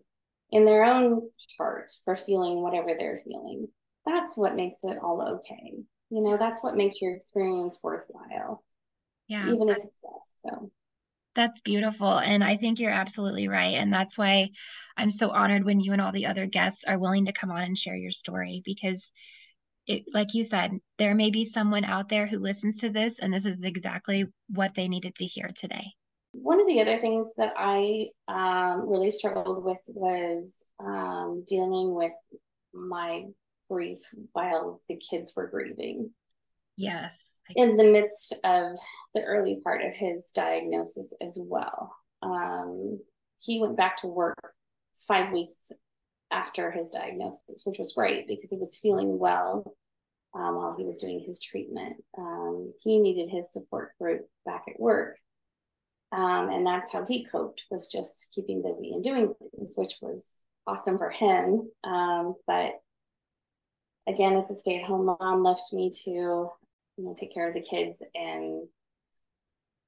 [0.51, 3.67] in their own heart for feeling whatever they're feeling.
[4.05, 5.73] That's what makes it all okay.
[6.09, 8.63] You know, that's what makes your experience worthwhile.
[9.27, 9.47] Yeah.
[9.47, 10.71] Even if it's so.
[11.35, 12.17] That's beautiful.
[12.17, 13.75] And I think you're absolutely right.
[13.75, 14.49] And that's why
[14.97, 17.61] I'm so honored when you and all the other guests are willing to come on
[17.61, 19.11] and share your story because
[19.91, 23.33] it, like you said, there may be someone out there who listens to this and
[23.33, 25.85] this is exactly what they needed to hear today.
[26.31, 32.13] One of the other things that I um, really struggled with was um, dealing with
[32.73, 33.25] my
[33.69, 33.99] grief
[34.31, 36.11] while the kids were grieving.
[36.77, 37.21] Yes.
[37.55, 38.77] In the midst of
[39.13, 41.93] the early part of his diagnosis as well.
[42.21, 42.99] Um,
[43.43, 44.37] he went back to work
[45.07, 45.73] five weeks
[46.31, 49.75] after his diagnosis, which was great because he was feeling well
[50.33, 52.03] um, while he was doing his treatment.
[52.17, 55.17] Um, he needed his support group back at work.
[56.11, 60.37] Um, and that's how he coped was just keeping busy and doing things, which was
[60.67, 61.69] awesome for him.
[61.83, 62.73] Um, but
[64.07, 68.03] again, as a stay-at-home mom, left me to you know take care of the kids
[68.13, 68.67] and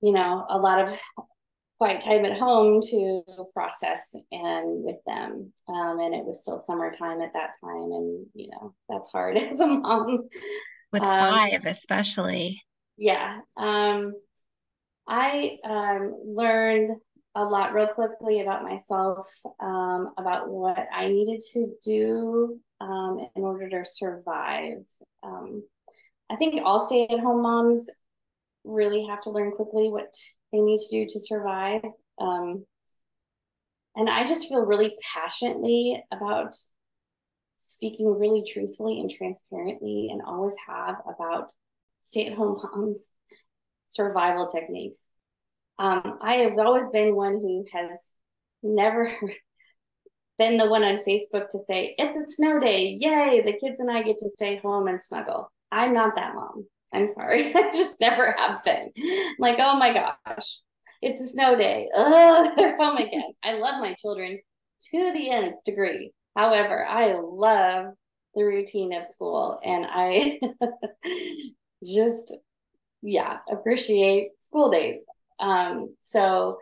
[0.01, 0.99] you know a lot of
[1.99, 5.51] time at home to process and with them.
[5.67, 7.91] Um, and it was still summertime at that time.
[7.91, 10.27] And, you know, that's hard as a mom.
[10.91, 12.61] With um, five, especially.
[12.97, 13.39] Yeah.
[13.57, 14.13] Um,
[15.07, 16.97] I um, learned
[17.35, 19.27] a lot real quickly about myself,
[19.59, 24.83] um, about what I needed to do um, in order to survive.
[25.23, 25.63] Um,
[26.29, 27.89] I think all stay at home moms
[28.63, 30.13] really have to learn quickly what
[30.51, 31.81] they need to do to survive.
[32.19, 32.65] Um,
[33.95, 36.55] and I just feel really passionately about
[37.57, 41.51] speaking really truthfully and transparently, and always have about
[41.99, 43.13] stay at home moms'
[43.85, 45.09] survival techniques.
[45.79, 48.15] Um, I have always been one who has
[48.61, 49.11] never
[50.37, 52.97] been the one on Facebook to say, it's a snow day.
[52.99, 55.51] Yay, the kids and I get to stay home and snuggle.
[55.71, 56.65] I'm not that mom.
[56.93, 57.53] I'm sorry.
[57.55, 58.91] I just never have been.
[59.39, 60.59] like, oh my gosh,
[61.01, 61.89] it's a snow day.
[61.93, 63.33] Oh, they're home again.
[63.43, 64.39] I love my children
[64.91, 66.13] to the nth degree.
[66.35, 67.93] However, I love
[68.35, 70.39] the routine of school and I
[71.85, 72.33] just,
[73.01, 75.03] yeah, appreciate school days.
[75.39, 76.57] Um, so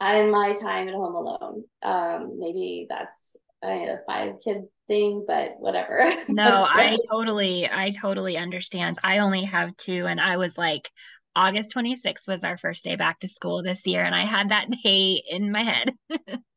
[0.00, 1.64] I my time at home alone.
[1.82, 6.12] Um, maybe that's a five kid thing, but whatever.
[6.28, 8.96] No, so, I totally, I totally understand.
[9.02, 10.90] I only have two, and I was like,
[11.34, 14.68] August 26th was our first day back to school this year, and I had that
[14.84, 15.92] day in my head.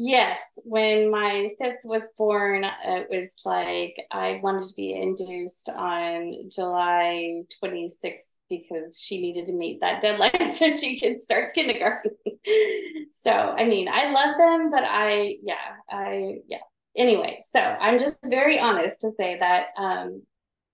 [0.00, 6.48] yes, when my fifth was born, it was like I wanted to be induced on
[6.48, 12.12] July 26th because she needed to meet that deadline so she could start kindergarten.
[13.12, 16.58] so, I mean, I love them, but I, yeah, I, yeah.
[16.96, 20.22] Anyway, so I'm just very honest to say that, um,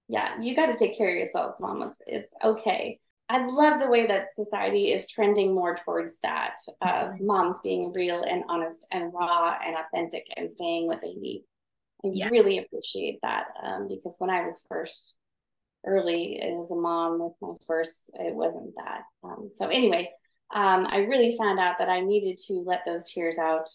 [0.08, 1.82] yeah, you got to take care of yourselves, mom.
[1.82, 3.00] It's, it's okay.
[3.28, 7.26] I love the way that society is trending more towards that of mm-hmm.
[7.26, 11.44] moms being real and honest and raw and authentic and saying what they need.
[12.04, 12.28] I yeah.
[12.28, 15.16] really appreciate that um, because when I was first
[15.84, 19.02] early as a mom with my first, it wasn't that.
[19.24, 20.10] Um, so anyway,
[20.54, 23.68] um, I really found out that I needed to let those tears out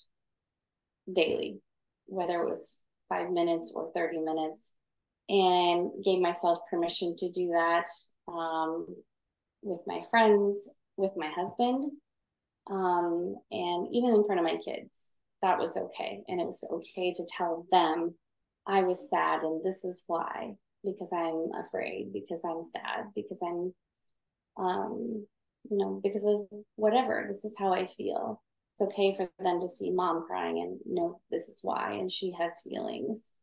[1.11, 1.59] daily,
[2.05, 4.75] whether it was five minutes or 30 minutes,
[5.27, 7.85] and gave myself permission to do that
[8.31, 8.87] um,
[9.61, 11.85] with my friends, with my husband,
[12.69, 15.17] um, and even in front of my kids.
[15.41, 16.21] That was okay.
[16.27, 18.13] And it was okay to tell them
[18.67, 23.73] I was sad and this is why because I'm afraid, because I'm sad, because I'm,
[24.57, 25.25] um,
[25.69, 27.25] you know, because of whatever.
[27.27, 28.41] This is how I feel.
[28.73, 32.33] It's okay for them to see mom crying and know this is why, and she
[32.39, 33.35] has feelings.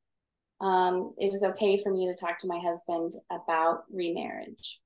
[0.60, 4.80] Um, it was okay for me to talk to my husband about remarriage.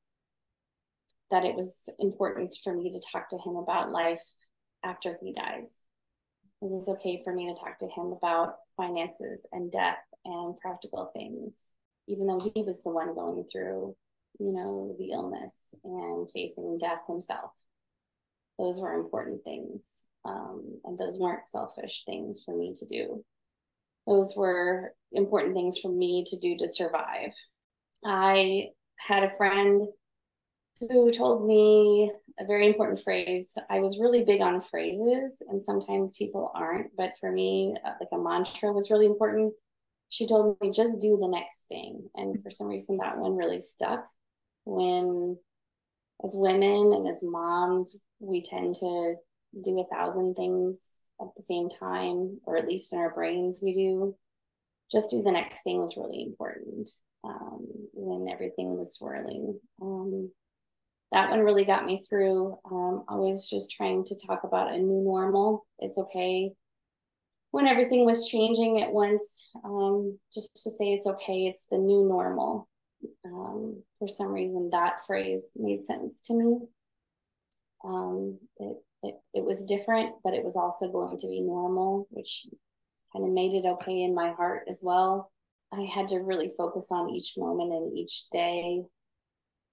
[1.33, 4.23] That it was important for me to talk to him about life
[4.85, 5.81] after he dies.
[6.61, 11.11] It was okay for me to talk to him about finances and death and practical
[11.17, 11.73] things
[12.09, 13.95] even though he was the one going through,
[14.39, 17.53] you know, the illness and facing death himself.
[18.59, 20.05] Those were important things.
[20.25, 23.25] Um, and those weren't selfish things for me to do.
[24.07, 27.35] Those were important things for me to do to survive.
[28.05, 28.69] I
[28.99, 29.81] had a friend
[30.91, 33.57] who told me a very important phrase.
[33.71, 38.09] I was really big on phrases, and sometimes people aren't, but for me, uh, like
[38.13, 39.53] a mantra was really important
[40.13, 42.07] she told me just do the next thing.
[42.15, 44.05] And for some reason, that one really stuck.
[44.67, 45.39] When,
[46.23, 49.15] as women and as moms, we tend to
[49.65, 53.73] do a thousand things at the same time, or at least in our brains, we
[53.73, 54.15] do.
[54.93, 56.91] Just do the next thing was really important
[57.25, 57.65] um,
[57.95, 59.59] when everything was swirling.
[59.81, 60.31] Um,
[61.13, 62.59] that one really got me through.
[62.71, 65.67] Um, I was just trying to talk about a new normal.
[65.79, 66.53] It's okay
[67.53, 72.03] when everything was changing at once, um, just to say it's okay, it's the new
[72.09, 72.67] normal.
[73.27, 76.61] Um, for some reason, that phrase made sense to me.
[77.85, 82.47] Um, it, it, it was different, but it was also going to be normal, which
[83.13, 85.31] kind of made it okay in my heart as well.
[85.75, 88.83] I had to really focus on each moment and each day.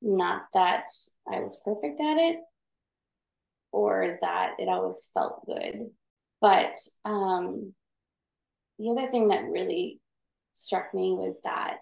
[0.01, 0.85] Not that
[1.31, 2.39] I was perfect at it
[3.71, 5.89] or that it always felt good.
[6.41, 7.73] But um,
[8.77, 9.99] the other thing that really
[10.53, 11.81] struck me was that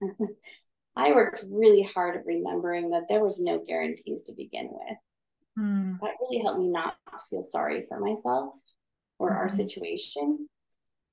[0.96, 4.98] I worked really hard at remembering that there was no guarantees to begin with.
[5.58, 6.00] Mm.
[6.00, 6.96] That really helped me not
[7.30, 8.56] feel sorry for myself
[9.18, 9.36] or mm.
[9.36, 9.54] our hmm.
[9.54, 10.48] situation.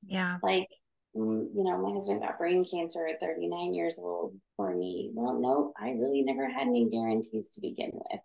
[0.05, 0.37] Yeah.
[0.43, 0.67] Like,
[1.15, 5.11] you know, my husband got brain cancer at 39 years old for me.
[5.13, 8.19] Well, no, I really never had any guarantees to begin with.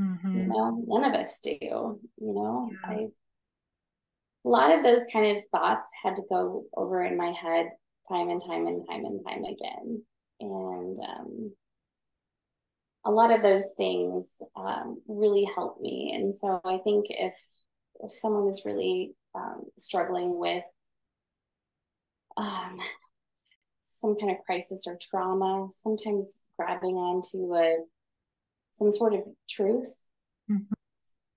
[0.00, 0.38] Mm-hmm.
[0.38, 1.58] You know, none of us do.
[1.60, 2.90] You know, yeah.
[2.90, 3.06] I
[4.44, 7.70] a lot of those kind of thoughts had to go over in my head
[8.08, 10.02] time and time and time and time again.
[10.40, 11.52] And um,
[13.04, 16.12] a lot of those things um, really helped me.
[16.14, 17.34] And so I think if
[18.02, 20.64] if someone is really um, struggling with
[22.36, 22.78] um,
[23.80, 27.84] some kind of crisis or trauma, sometimes grabbing onto a
[28.72, 29.92] some sort of truth
[30.50, 30.72] mm-hmm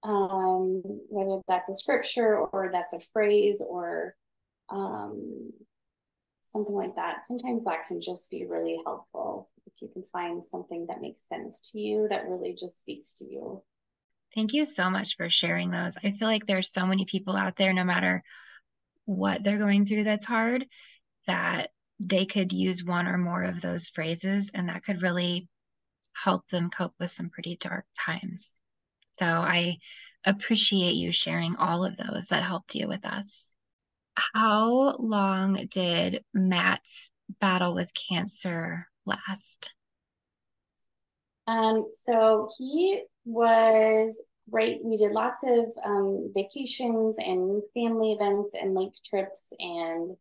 [0.03, 4.15] um, whether that's a scripture or that's a phrase or
[4.69, 5.51] um,
[6.41, 7.25] something like that.
[7.25, 11.71] Sometimes that can just be really helpful if you can find something that makes sense
[11.71, 13.63] to you that really just speaks to you.
[14.35, 15.95] Thank you so much for sharing those.
[16.03, 18.23] I feel like there's so many people out there, no matter
[19.05, 20.65] what they're going through that's hard,
[21.27, 25.47] that they could use one or more of those phrases and that could really
[26.13, 28.49] help them cope with some pretty dark times.
[29.19, 29.77] So I
[30.25, 33.53] appreciate you sharing all of those that helped you with us.
[34.15, 39.71] How long did Matt's battle with cancer last?
[41.47, 44.83] Um, so he was great.
[44.83, 50.15] We did lots of um, vacations and family events and lake trips and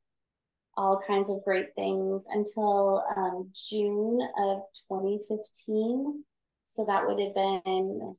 [0.76, 6.24] all kinds of great things until um, June of 2015.
[6.64, 8.16] So that would have been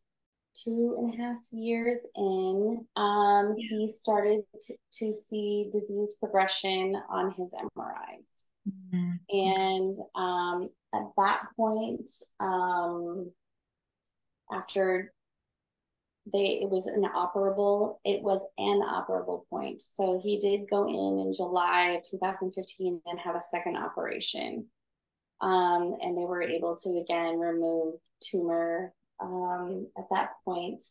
[0.53, 7.31] two and a half years in, um, he started to, to see disease progression on
[7.31, 8.43] his MRIs.
[8.69, 9.35] Mm-hmm.
[9.35, 12.07] And um, at that point,
[12.39, 13.31] um,
[14.51, 15.11] after
[16.31, 21.19] they it was an operable it was an operable point so he did go in
[21.19, 24.65] in july of 2015 and have a second operation
[25.41, 30.81] um, and they were able to again remove tumor um, at that point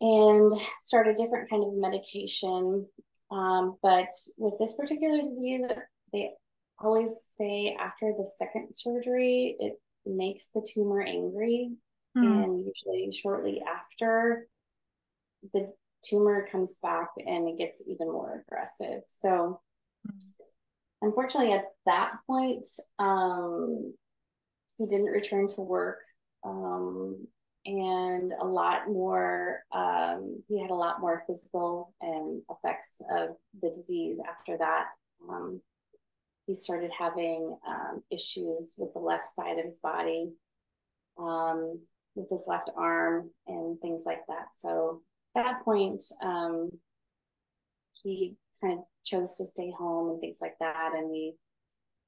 [0.00, 2.86] and start a different kind of medication.
[3.30, 4.08] Um, but
[4.38, 5.64] with this particular disease,
[6.12, 6.30] they
[6.78, 9.74] always say after the second surgery, it
[10.06, 11.72] makes the tumor angry.
[12.16, 12.24] Hmm.
[12.24, 14.46] And usually, shortly after,
[15.54, 15.72] the
[16.04, 19.02] tumor comes back and it gets even more aggressive.
[19.06, 19.60] So,
[21.02, 22.66] unfortunately, at that point,
[22.98, 23.94] um,
[24.78, 26.00] he didn't return to work
[26.44, 27.26] um,
[27.66, 33.68] and a lot more um, he had a lot more physical and effects of the
[33.68, 34.86] disease after that
[35.28, 35.60] um,
[36.46, 40.32] he started having um, issues with the left side of his body
[41.18, 41.78] um,
[42.14, 45.00] with his left arm and things like that so
[45.36, 46.70] at that point um,
[48.02, 51.34] he kind of chose to stay home and things like that and we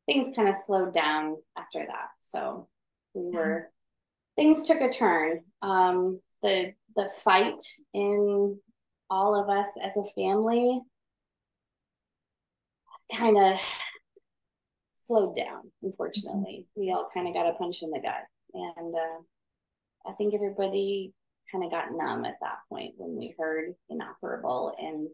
[0.06, 2.68] things kind of slowed down after that so
[3.14, 3.70] we were
[4.36, 5.42] things took a turn.
[5.60, 7.60] Um, the the fight
[7.94, 8.58] in
[9.08, 10.80] all of us as a family
[13.14, 13.60] kind of
[14.96, 15.70] slowed down.
[15.82, 16.80] Unfortunately, mm-hmm.
[16.80, 18.24] we all kind of got a punch in the gut,
[18.54, 19.22] and uh,
[20.06, 21.12] I think everybody
[21.50, 25.08] kind of got numb at that point when we heard inoperable and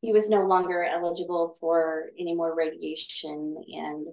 [0.00, 4.06] he was no longer eligible for any more radiation and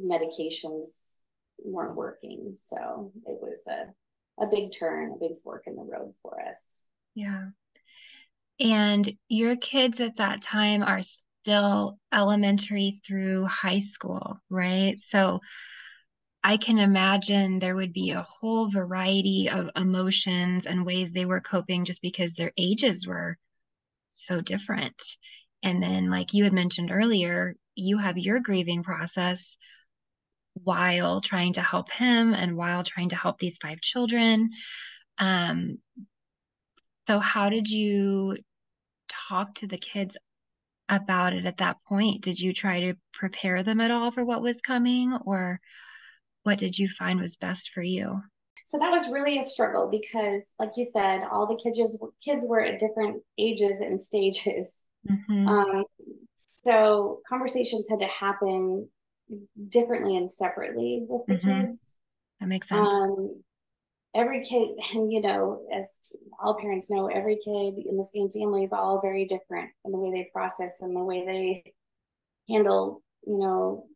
[0.00, 1.22] medications
[1.58, 2.52] weren't working.
[2.54, 6.84] So it was a, a big turn, a big fork in the road for us.
[7.14, 7.46] Yeah.
[8.60, 14.98] And your kids at that time are still elementary through high school, right?
[14.98, 15.40] So
[16.46, 21.40] I can imagine there would be a whole variety of emotions and ways they were
[21.40, 23.36] coping just because their ages were
[24.10, 24.94] so different.
[25.64, 29.58] And then, like you had mentioned earlier, you have your grieving process
[30.54, 34.50] while trying to help him and while trying to help these five children.
[35.18, 35.78] Um,
[37.08, 38.36] so, how did you
[39.08, 40.16] talk to the kids
[40.88, 42.22] about it at that point?
[42.22, 45.60] Did you try to prepare them at all for what was coming, or
[46.46, 48.22] what did you find was best for you?
[48.64, 52.60] So that was really a struggle because, like you said, all the kids kids were
[52.60, 54.88] at different ages and stages.
[55.10, 55.48] Mm-hmm.
[55.48, 55.84] Um,
[56.36, 58.88] so conversations had to happen
[59.68, 61.66] differently and separately with the mm-hmm.
[61.66, 61.96] kids.
[62.40, 62.88] That makes sense.
[62.88, 63.42] Um,
[64.14, 66.00] every kid, and you know, as
[66.40, 69.98] all parents know, every kid in the same family is all very different in the
[69.98, 71.72] way they process and the way they
[72.52, 73.86] handle, you know,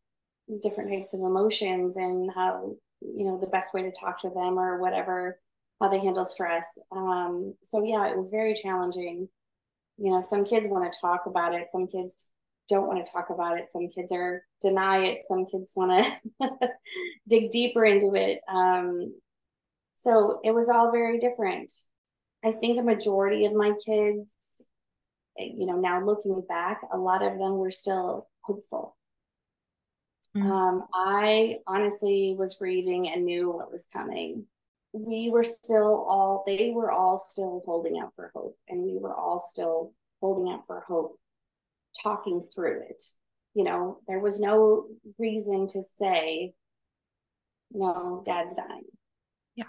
[0.63, 4.59] different types of emotions and how you know the best way to talk to them
[4.59, 5.39] or whatever
[5.81, 6.79] how they handle stress.
[6.93, 9.29] Um, so yeah it was very challenging.
[9.99, 12.31] You know some kids want to talk about it some kids
[12.69, 16.07] don't want to talk about it some kids are deny it some kids want
[16.41, 16.51] to
[17.29, 18.41] dig deeper into it.
[18.49, 19.15] Um,
[19.95, 21.73] so it was all very different.
[22.43, 24.67] I think a majority of my kids
[25.37, 28.97] you know now looking back a lot of them were still hopeful
[30.37, 30.51] Mm-hmm.
[30.51, 34.47] Um, I honestly was grieving and knew what was coming.
[34.93, 39.15] We were still all, they were all still holding out for hope, and we were
[39.15, 41.19] all still holding out for hope,
[42.03, 43.03] talking through it.
[43.55, 44.87] You know, there was no
[45.19, 46.55] reason to say,
[47.73, 48.85] no, dad's dying.
[49.57, 49.65] Yeah.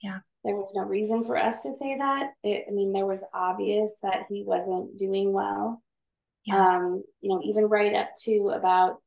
[0.00, 0.18] Yeah.
[0.44, 2.30] There was no reason for us to say that.
[2.42, 5.82] It, I mean, there was obvious that he wasn't doing well.
[6.44, 6.76] Yeah.
[6.76, 8.98] Um, you know, even right up to about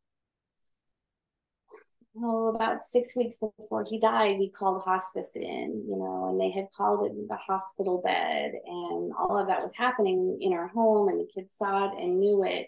[2.21, 6.51] oh, about six weeks before he died, we called hospice in, you know, and they
[6.51, 11.09] had called it the hospital bed, and all of that was happening in our home,
[11.09, 12.67] and the kids saw it and knew it.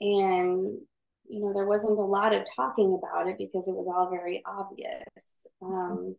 [0.00, 0.78] And,
[1.28, 4.42] you know, there wasn't a lot of talking about it because it was all very
[4.46, 5.46] obvious.
[5.62, 6.16] Um,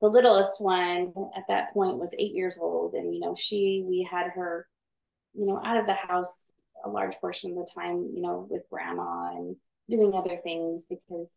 [0.00, 4.06] the littlest one at that point was eight years old, and, you know, she, we
[4.10, 4.66] had her,
[5.34, 6.52] you know, out of the house
[6.84, 9.56] a large portion of the time, you know, with grandma and
[9.88, 11.30] doing other things because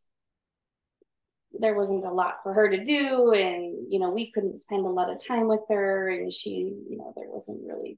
[1.53, 4.89] there wasn't a lot for her to do and you know we couldn't spend a
[4.89, 7.97] lot of time with her and she you know there wasn't really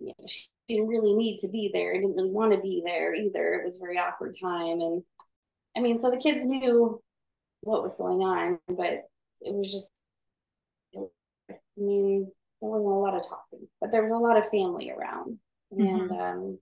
[0.00, 2.82] you know she didn't really need to be there and didn't really want to be
[2.84, 5.02] there either it was a very awkward time and
[5.76, 7.00] i mean so the kids knew
[7.60, 9.08] what was going on but
[9.40, 9.92] it was just
[10.92, 12.30] i mean
[12.60, 15.38] there wasn't a lot of talking but there was a lot of family around
[15.72, 15.86] mm-hmm.
[15.86, 16.58] and um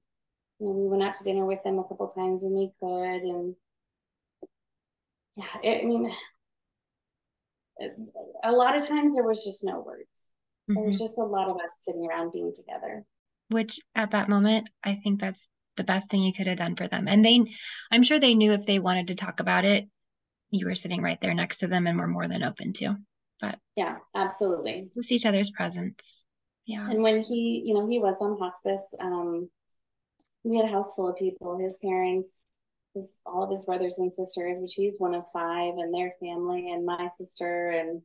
[0.60, 3.54] know, we went out to dinner with them a couple times when we could, and
[5.36, 6.10] yeah, it, I mean,
[8.44, 10.30] a lot of times there was just no words.
[10.70, 10.74] Mm-hmm.
[10.74, 11.04] There was mm-hmm.
[11.04, 13.04] just a lot of us sitting around being together.
[13.48, 15.46] Which at that moment, I think that's
[15.76, 17.08] the best thing you could have done for them.
[17.08, 17.40] And they,
[17.90, 19.88] I'm sure they knew if they wanted to talk about it,
[20.50, 22.96] you were sitting right there next to them and were more than open to.
[23.40, 24.88] But yeah, absolutely.
[24.94, 26.24] Just each other's presence.
[26.64, 26.88] Yeah.
[26.88, 29.50] And when he, you know, he was on hospice, um,
[30.44, 32.46] we had a house full of people his parents
[32.94, 36.70] his all of his brothers and sisters which he's one of five and their family
[36.70, 38.02] and my sister and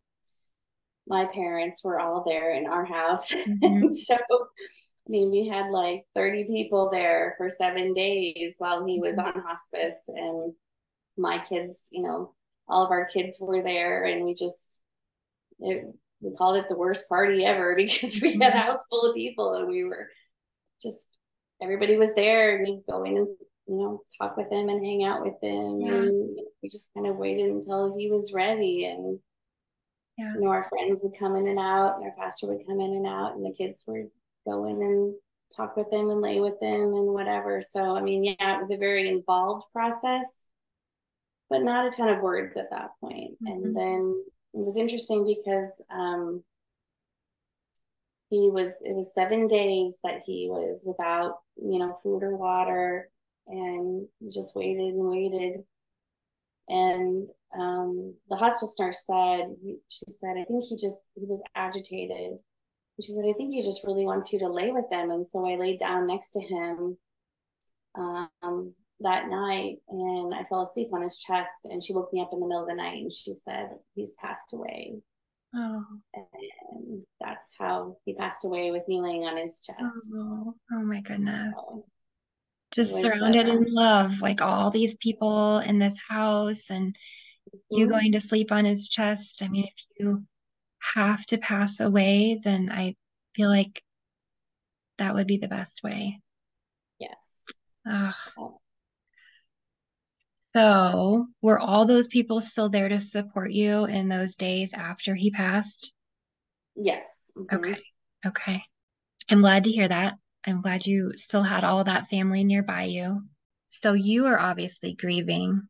[1.07, 3.93] my parents were all there in our house mm-hmm.
[3.93, 9.17] so i mean we had like 30 people there for seven days while he was
[9.17, 9.37] mm-hmm.
[9.37, 10.53] on hospice and
[11.17, 12.33] my kids you know
[12.67, 14.81] all of our kids were there and we just
[15.59, 15.85] it,
[16.21, 19.53] we called it the worst party ever because we had a house full of people
[19.55, 20.07] and we were
[20.81, 21.17] just
[21.61, 23.27] everybody was there and we'd go in and
[23.67, 25.93] you know talk with him and hang out with him yeah.
[25.93, 29.19] and we just kind of waited until he was ready and
[30.17, 30.33] yeah.
[30.33, 32.93] you know our friends would come in and out and our pastor would come in
[32.93, 34.09] and out and the kids would
[34.47, 35.13] go in and
[35.55, 38.71] talk with him and lay with him and whatever so i mean yeah it was
[38.71, 40.49] a very involved process
[41.49, 43.31] but not a ton of words at that point.
[43.43, 43.47] Mm-hmm.
[43.47, 46.43] and then it was interesting because um
[48.29, 53.09] he was it was seven days that he was without you know food or water
[53.47, 55.63] and just waited and waited.
[56.67, 57.27] And
[57.57, 59.55] um, the hospice nurse said
[59.89, 62.39] she said i think he just he was agitated.
[63.01, 65.09] She said i think he just really wants you to lay with them.
[65.11, 66.97] And so i laid down next to him
[67.95, 72.29] um, that night and i fell asleep on his chest and she woke me up
[72.33, 74.95] in the middle of the night and she said he's passed away
[75.55, 75.83] Oh.
[76.13, 80.11] And that's how he passed away with me laying on his chest.
[80.15, 81.53] Oh, oh my goodness.
[81.55, 81.85] So,
[82.71, 86.95] just surrounded uh, in love, like all these people in this house and
[87.69, 87.91] you mm-hmm.
[87.91, 89.41] going to sleep on his chest.
[89.41, 90.23] I mean, if you
[90.93, 92.95] have to pass away, then I
[93.35, 93.81] feel like
[94.99, 96.21] that would be the best way.
[96.99, 97.45] Yes.
[100.55, 105.29] So, were all those people still there to support you in those days after he
[105.29, 105.93] passed?
[106.75, 107.31] Yes.
[107.37, 107.55] Mm-hmm.
[107.55, 107.77] Okay.
[108.25, 108.63] Okay.
[109.29, 110.15] I'm glad to hear that.
[110.45, 113.23] I'm glad you still had all that family nearby you.
[113.67, 115.67] So, you are obviously grieving.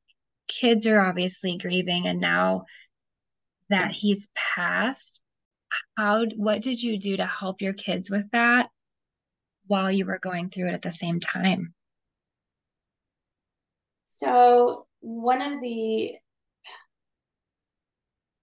[0.47, 2.07] Kids are obviously grieving.
[2.07, 2.63] And now
[3.69, 5.19] that he's passed,
[5.97, 8.69] how, what did you do to help your kids with that
[9.67, 11.73] while you were going through it at the same time?
[14.11, 16.15] So one of the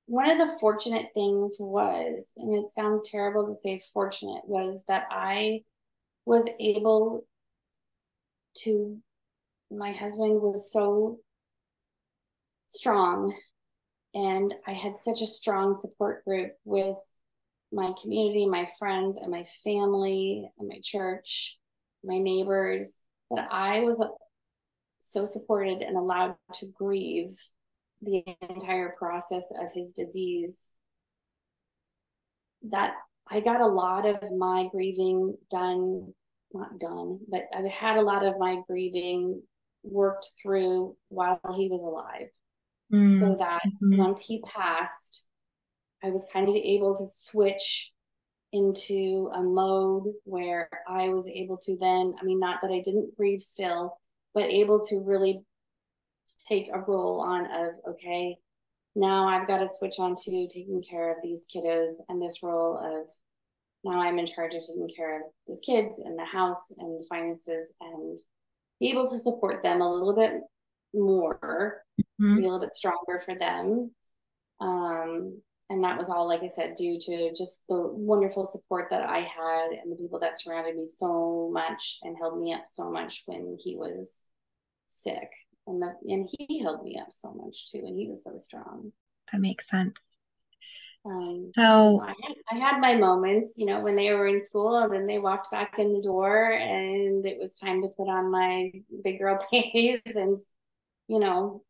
[0.06, 5.08] one of the fortunate things was, and it sounds terrible to say fortunate, was that
[5.10, 5.62] I
[6.24, 7.26] was able
[8.58, 8.96] to
[9.68, 11.18] my husband was so
[12.68, 13.36] strong
[14.14, 16.96] and I had such a strong support group with
[17.72, 21.58] my community, my friends, and my family, and my church,
[22.04, 23.00] my neighbors,
[23.32, 24.00] that I was
[25.06, 27.38] so supported and allowed to grieve
[28.02, 30.74] the entire process of his disease
[32.62, 32.94] that
[33.30, 36.12] I got a lot of my grieving done,
[36.52, 39.42] not done, but I had a lot of my grieving
[39.84, 42.26] worked through while he was alive.
[42.92, 43.20] Mm.
[43.20, 43.98] So that mm-hmm.
[43.98, 45.28] once he passed,
[46.02, 47.92] I was kind of able to switch
[48.50, 53.16] into a mode where I was able to then, I mean, not that I didn't
[53.16, 54.00] grieve still,
[54.36, 55.42] but able to really
[56.46, 58.36] take a role on of okay
[58.94, 62.76] now i've got to switch on to taking care of these kiddos and this role
[62.76, 63.08] of
[63.82, 67.06] now i'm in charge of taking care of these kids and the house and the
[67.08, 68.18] finances and
[68.78, 70.34] be able to support them a little bit
[70.94, 72.36] more mm-hmm.
[72.36, 73.90] be a little bit stronger for them
[74.60, 79.08] um, and that was all like i said due to just the wonderful support that
[79.08, 82.90] i had and the people that surrounded me so much and held me up so
[82.90, 84.30] much when he was
[84.86, 85.30] sick.
[85.66, 88.92] And the and he held me up so much too and he was so strong.
[89.32, 89.96] That makes sense.
[91.04, 94.78] Um, so I had, I had my moments, you know, when they were in school
[94.78, 98.30] and then they walked back in the door and it was time to put on
[98.30, 98.72] my
[99.04, 100.40] big girl panties and,
[101.06, 101.62] you know,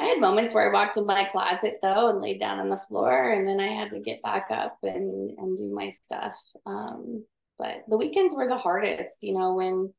[0.00, 2.78] I had moments where I walked in my closet though and laid down on the
[2.78, 6.40] floor and then I had to get back up and and do my stuff.
[6.64, 7.26] Um,
[7.58, 9.92] but the weekends were the hardest, you know, when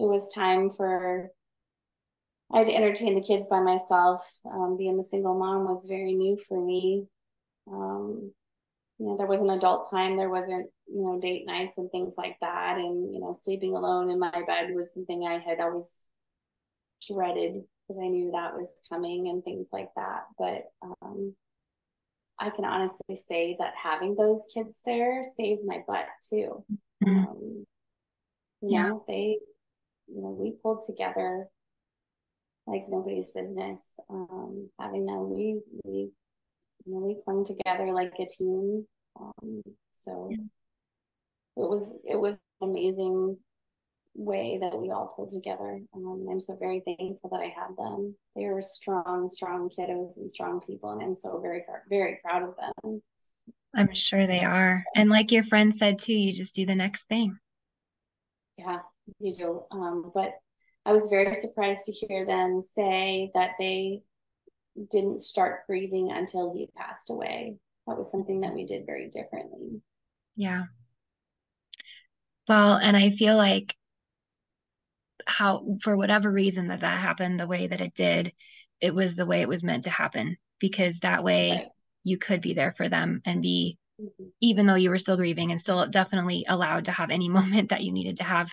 [0.00, 1.30] it was time for
[2.52, 4.28] I had to entertain the kids by myself.
[4.44, 7.06] Um, being the single mom was very new for me.
[7.70, 8.32] Um,
[8.98, 10.16] you know, there wasn't adult time.
[10.16, 12.78] There wasn't, you know, date nights and things like that.
[12.78, 16.08] And, you know, sleeping alone in my bed was something I had always
[17.08, 20.24] dreaded because I knew that was coming and things like that.
[20.38, 21.34] But um,
[22.38, 26.64] I can honestly say that having those kids there saved my butt too.
[27.04, 27.18] Mm-hmm.
[27.18, 27.66] Um,
[28.62, 28.88] yeah.
[28.88, 29.38] know, they,
[30.08, 31.48] you know, we pulled together
[32.66, 33.98] like nobody's business.
[34.08, 36.10] Um, having them, we we
[36.86, 38.86] you know we clung together like a team.
[39.20, 39.62] Um,
[39.92, 40.38] so yeah.
[41.56, 43.36] it was it was amazing
[44.14, 45.80] way that we all pulled together.
[45.94, 48.14] Um, I'm so very thankful that I had them.
[48.36, 52.54] They were strong, strong kiddos and strong people, and I'm so very, very proud of
[52.56, 53.02] them.
[53.74, 54.84] I'm sure they are.
[54.94, 57.36] And like your friend said too, you just do the next thing.
[58.56, 58.80] Yeah,
[59.18, 59.62] you do.
[59.72, 60.34] Um, but
[60.86, 64.02] I was very surprised to hear them say that they
[64.90, 67.56] didn't start grieving until he passed away.
[67.86, 69.80] That was something that we did very differently.
[70.36, 70.64] Yeah.
[72.48, 73.74] Well, and I feel like
[75.26, 78.32] how for whatever reason that that happened the way that it did
[78.80, 81.68] it was the way it was meant to happen because that way right.
[82.02, 84.24] you could be there for them and be mm-hmm.
[84.40, 87.82] even though you were still grieving and still definitely allowed to have any moment that
[87.82, 88.50] you needed to have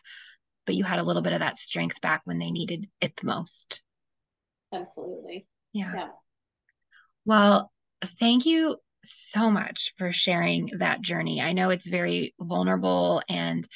[0.65, 3.25] but you had a little bit of that strength back when they needed it the
[3.25, 3.81] most
[4.73, 6.07] absolutely yeah, yeah.
[7.25, 7.71] well
[8.19, 13.67] thank you so much for sharing that journey i know it's very vulnerable and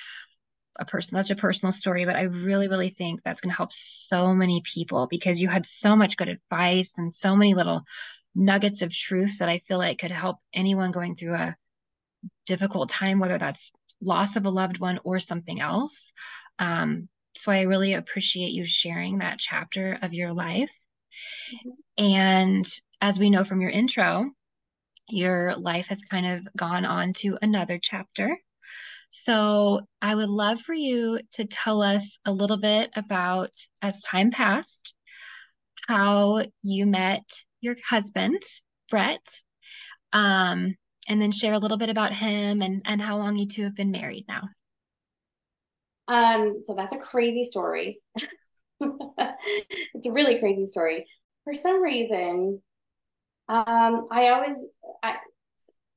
[0.78, 3.72] a person that's a personal story but i really really think that's going to help
[3.72, 7.84] so many people because you had so much good advice and so many little
[8.34, 11.56] nuggets of truth that i feel like could help anyone going through a
[12.46, 13.72] difficult time whether that's
[14.02, 16.12] loss of a loved one or something else
[16.60, 20.72] um, so i really appreciate you sharing that chapter of your life
[21.54, 22.04] mm-hmm.
[22.04, 22.66] and
[23.02, 24.30] as we know from your intro
[25.10, 28.38] your life has kind of gone on to another chapter.
[29.24, 33.52] So I would love for you to tell us a little bit about,
[33.82, 34.94] as time passed,
[35.88, 37.24] how you met
[37.62, 38.42] your husband,
[38.90, 39.26] Brett,
[40.12, 40.76] um,
[41.08, 43.76] and then share a little bit about him and, and how long you two have
[43.76, 44.42] been married now.
[46.08, 48.00] Um, so that's a crazy story.
[48.80, 51.06] it's a really crazy story.
[51.44, 52.62] For some reason,
[53.48, 55.18] um, I always, I,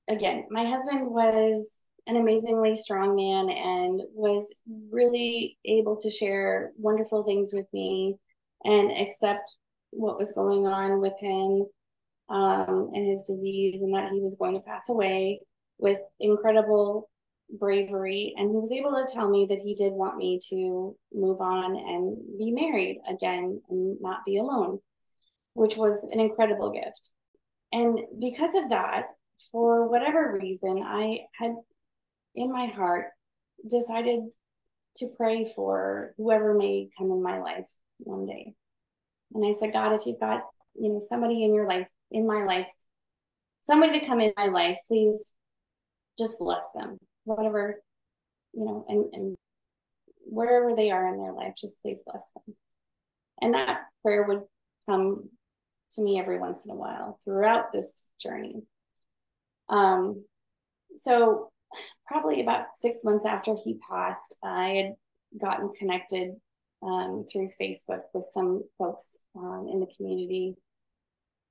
[0.09, 4.57] again, my husband was an amazingly strong man and was
[4.91, 8.17] really able to share wonderful things with me
[8.65, 9.57] and accept
[9.91, 11.67] what was going on with him
[12.31, 15.41] um, and his disease and that he was going to pass away
[15.79, 17.11] with incredible
[17.51, 18.35] bravery.
[18.37, 21.77] And he was able to tell me that he did want me to move on
[21.77, 24.79] and be married again and not be alone,
[25.53, 27.11] which was an incredible gift.
[27.71, 29.09] And because of that,
[29.53, 31.55] for whatever reason, I had
[32.35, 33.07] in my heart
[33.69, 34.21] decided
[34.97, 37.67] to pray for whoever may come in my life
[37.99, 38.55] one day.
[39.35, 40.43] And I said, God, if you've got,
[40.75, 42.69] you know, somebody in your life, in my life,
[43.61, 45.35] somebody to come in my life, please
[46.19, 46.99] just bless them.
[47.25, 47.83] Whatever,
[48.55, 49.37] you know, and and
[50.25, 52.57] wherever they are in their life, just please bless them.
[53.41, 54.43] And that prayer would
[54.89, 55.29] come
[55.93, 58.63] to me every once in a while throughout this journey.
[59.69, 60.25] Um,
[60.95, 61.51] so
[62.07, 64.95] probably about six months after he passed, I had
[65.41, 66.35] gotten connected
[66.83, 70.57] um, through Facebook with some folks um, in the community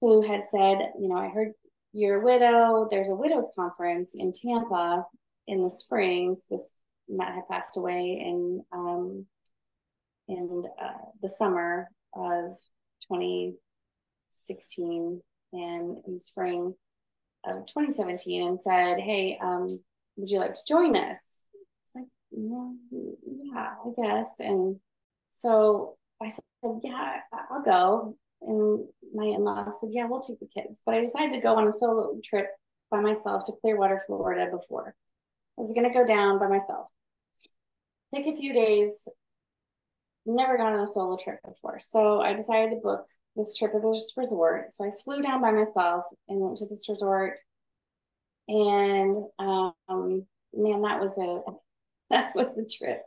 [0.01, 1.51] who had said, you know, I heard
[1.93, 2.87] you're a widow.
[2.89, 5.05] There's a widows conference in Tampa
[5.47, 6.47] in the springs.
[6.49, 9.25] This Matt had passed away in um,
[10.27, 12.53] in uh, the summer of
[13.09, 15.21] 2016
[15.53, 16.75] and in spring
[17.45, 19.67] of 2017 and said, "Hey, um,
[20.17, 21.45] would you like to join us?"
[21.85, 24.39] It's like, yeah, yeah, I guess.
[24.39, 24.79] And
[25.29, 26.43] so I said,
[26.83, 27.19] yeah,
[27.51, 28.17] I'll go.
[28.41, 30.81] And my in-laws said, yeah, we'll take the kids.
[30.85, 32.47] But I decided to go on a solo trip
[32.91, 34.95] by myself to Clearwater, Florida before.
[35.57, 36.87] I was going to go down by myself.
[38.13, 39.09] Take a few days.
[40.25, 41.79] Never gone on a solo trip before.
[41.79, 43.05] So I decided to book
[43.35, 44.73] this trip at this resort.
[44.73, 47.39] So I flew down by myself and went to this resort.
[48.47, 51.41] And um, man, that was a
[52.09, 53.01] that was a trip.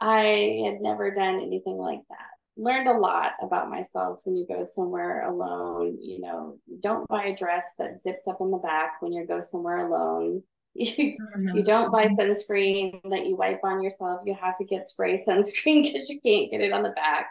[0.00, 2.18] I had never done anything like that.
[2.56, 5.98] Learned a lot about myself when you go somewhere alone.
[6.00, 9.40] You know, don't buy a dress that zips up in the back when you go
[9.40, 10.42] somewhere alone.
[10.76, 11.14] You,
[11.54, 14.22] you don't buy sunscreen that you wipe on yourself.
[14.26, 17.28] You have to get spray sunscreen because you can't get it on the back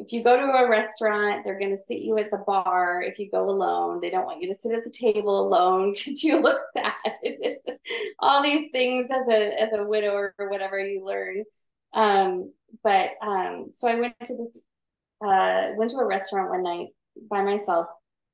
[0.00, 3.18] if you go to a restaurant, they're going to sit you at the bar if
[3.18, 4.00] you go alone.
[4.00, 6.94] They don't want you to sit at the table alone because you look bad.
[8.18, 11.44] All these things as a as a widow or whatever you learn.
[11.92, 16.88] Um, but um, so I went to the uh, went to a restaurant one night
[17.30, 17.86] by myself.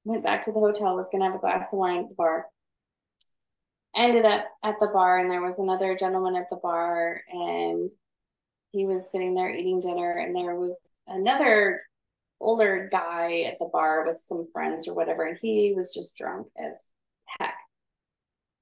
[0.05, 0.95] Went back to the hotel.
[0.95, 2.47] Was going to have a glass of wine at the bar.
[3.97, 7.91] Ended up at the bar, and there was another gentleman at the bar, and
[8.71, 11.83] he was sitting there eating dinner, and there was another
[12.41, 16.49] older guy at the bar with some friends or whatever, and he was just drunk
[16.59, 16.87] as
[17.27, 17.57] heck.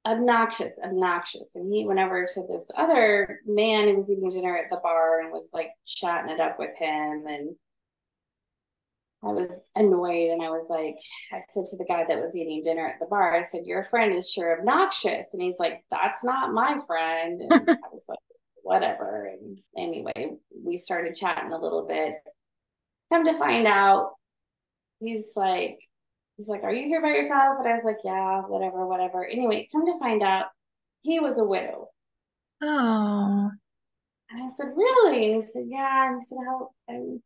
[0.07, 1.57] Obnoxious, obnoxious.
[1.57, 5.21] And he went over to this other man who was eating dinner at the bar
[5.21, 7.25] and was like chatting it up with him.
[7.27, 7.57] And
[9.23, 10.99] I was annoyed and I was like,
[11.33, 13.83] I said to the guy that was eating dinner at the bar, I said, Your
[13.83, 15.33] friend is sure obnoxious.
[15.33, 17.41] And he's like, That's not my friend.
[17.41, 18.19] And I was like,
[18.63, 19.33] Whatever.
[19.33, 22.17] And anyway, we started chatting a little bit.
[23.15, 24.15] Come to find out,
[24.99, 25.79] he's like,
[26.37, 27.59] he's like, Are you here by yourself?
[27.61, 29.25] And I was like, Yeah, whatever, whatever.
[29.25, 30.47] Anyway, come to find out,
[31.03, 31.91] he was a widow.
[32.61, 33.51] Oh.
[34.31, 35.27] And I said, Really?
[35.27, 36.09] And he said, Yeah.
[36.09, 37.21] And he said, How and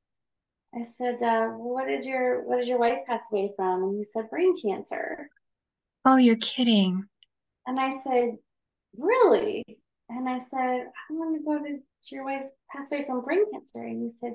[0.75, 3.85] I said, uh, what did your what did your wife pass away from?
[3.85, 5.31] And he said, brain cancer.
[6.05, 7.03] Oh, you're kidding.
[7.67, 8.37] And I said,
[8.99, 9.65] Really?
[10.11, 11.79] And I said, How to go to
[12.15, 13.83] your wife pass away from brain cancer?
[13.85, 14.35] And he said,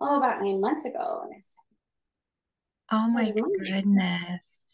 [0.00, 1.22] oh, about nine months ago.
[1.24, 1.64] And I said,
[2.90, 4.64] Oh my goodness.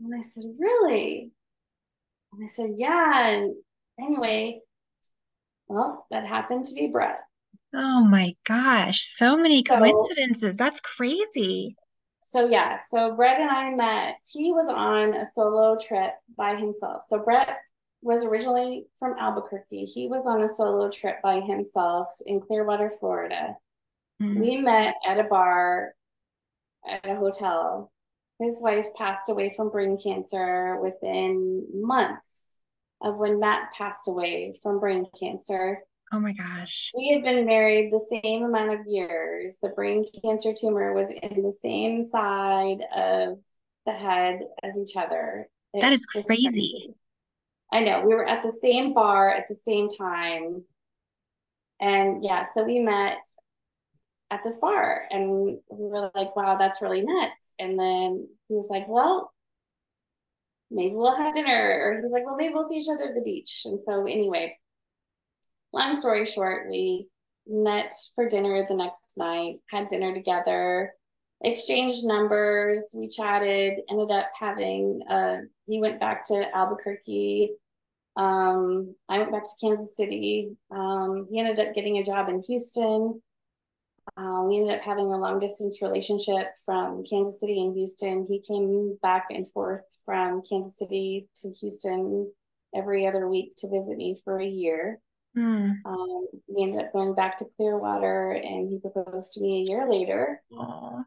[0.00, 1.32] And I said, Really?
[2.32, 3.28] And I said, Yeah.
[3.28, 3.54] And
[4.00, 4.60] anyway,
[5.68, 7.20] well, that happened to be Brett.
[7.74, 9.06] Oh my gosh.
[9.16, 10.54] So many so, coincidences.
[10.56, 11.76] That's crazy.
[12.20, 12.78] So, yeah.
[12.86, 14.16] So, Brett and I met.
[14.32, 17.02] He was on a solo trip by himself.
[17.06, 17.58] So, Brett
[18.02, 19.84] was originally from Albuquerque.
[19.84, 23.56] He was on a solo trip by himself in Clearwater, Florida.
[24.22, 24.40] Mm-hmm.
[24.40, 25.94] We met at a bar
[26.88, 27.92] at a hotel
[28.38, 32.60] his wife passed away from brain cancer within months
[33.02, 35.80] of when Matt passed away from brain cancer.
[36.12, 36.90] Oh my gosh.
[36.96, 39.58] We had been married the same amount of years.
[39.60, 43.38] The brain cancer tumor was in the same side of
[43.86, 45.48] the head as each other.
[45.74, 46.26] It that is crazy.
[46.28, 46.94] crazy.
[47.72, 48.06] I know.
[48.06, 50.64] We were at the same bar at the same time.
[51.80, 53.18] And yeah, so we met
[54.30, 57.54] at this bar and we were like, wow, that's really nuts.
[57.58, 59.32] And then he was like, well,
[60.70, 61.80] maybe we'll have dinner.
[61.82, 63.62] Or he was like, well, maybe we'll see each other at the beach.
[63.64, 64.58] And so, anyway,
[65.72, 67.08] long story short, we
[67.46, 70.92] met for dinner the next night, had dinner together,
[71.42, 77.52] exchanged numbers, we chatted, ended up having, uh, he went back to Albuquerque.
[78.16, 80.50] Um, I went back to Kansas City.
[80.70, 83.22] Um, he ended up getting a job in Houston.
[84.16, 88.26] Uh, we ended up having a long distance relationship from Kansas City and Houston.
[88.28, 92.32] He came back and forth from Kansas City to Houston
[92.74, 95.00] every other week to visit me for a year.
[95.36, 95.76] Mm.
[95.84, 99.88] Um, we ended up going back to Clearwater and he proposed to me a year
[99.88, 100.42] later.
[100.52, 101.04] Aww.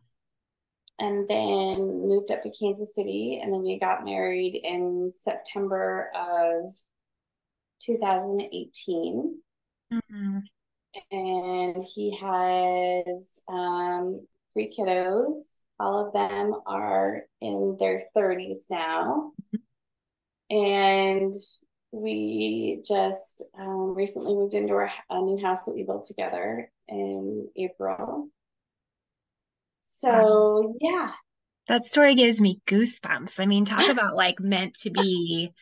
[1.00, 3.40] And then moved up to Kansas City.
[3.42, 6.76] And then we got married in September of
[7.80, 9.40] 2018.
[9.92, 10.40] Mm-hmm
[11.12, 15.32] and he has um, three kiddos.
[15.80, 19.32] All of them are in their 30s now.
[20.50, 21.34] And
[21.92, 27.48] we just um, recently moved into our, a new house that we built together in
[27.56, 28.30] April.
[29.82, 31.12] So, yeah,
[31.68, 33.40] that story gives me goosebumps.
[33.40, 35.54] I mean, talk about like meant to be.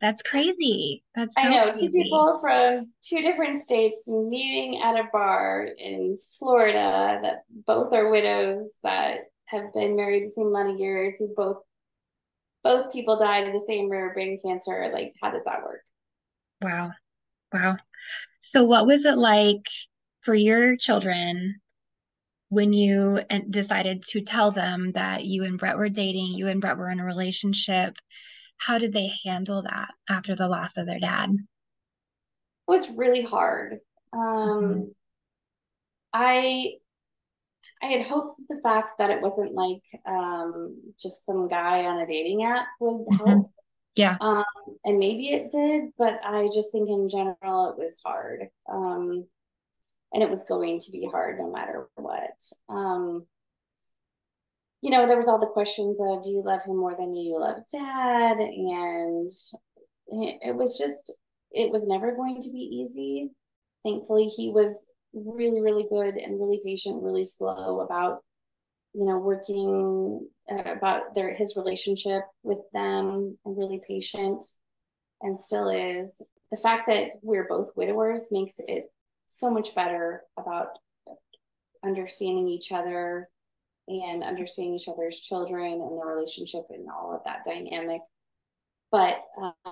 [0.00, 1.02] That's crazy.
[1.14, 1.86] That's so I know crazy.
[1.86, 8.10] two people from two different states meeting at a bar in Florida that both are
[8.10, 11.58] widows that have been married the same amount of years who both
[12.62, 14.90] both people died of the same rare brain cancer.
[14.92, 15.82] Like, how does that work?
[16.60, 16.90] Wow.
[17.52, 17.76] Wow.
[18.40, 19.66] So what was it like
[20.22, 21.60] for your children
[22.48, 23.20] when you
[23.50, 27.00] decided to tell them that you and Brett were dating, you and Brett were in
[27.00, 27.96] a relationship,
[28.58, 31.30] how did they handle that after the loss of their dad?
[31.30, 33.78] It was really hard.
[34.12, 34.82] Um, mm-hmm.
[36.12, 36.74] I
[37.82, 42.00] I had hoped that the fact that it wasn't like um, just some guy on
[42.00, 43.26] a dating app would mm-hmm.
[43.26, 43.50] help.
[43.96, 44.16] Yeah.
[44.20, 44.44] Um,
[44.84, 48.48] and maybe it did, but I just think in general it was hard.
[48.70, 49.26] Um,
[50.12, 52.40] and it was going to be hard no matter what.
[52.68, 53.26] Um,
[54.82, 57.40] you know, there was all the questions of, do you love him more than you
[57.40, 58.38] love dad?
[58.38, 59.28] And
[60.08, 61.12] it was just,
[61.50, 63.30] it was never going to be easy.
[63.82, 68.22] Thankfully, he was really, really good and really patient, really slow about,
[68.92, 74.42] you know, working uh, about their his relationship with them, and really patient,
[75.22, 76.24] and still is.
[76.50, 78.90] The fact that we're both widowers makes it
[79.26, 80.68] so much better about
[81.84, 83.28] understanding each other
[83.88, 88.00] and understanding each other's children and their relationship and all of that dynamic.
[88.90, 89.20] But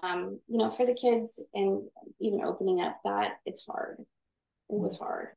[0.02, 1.82] um, you know, for the kids and
[2.20, 3.98] even opening up that it's hard.
[4.70, 5.28] It was hard.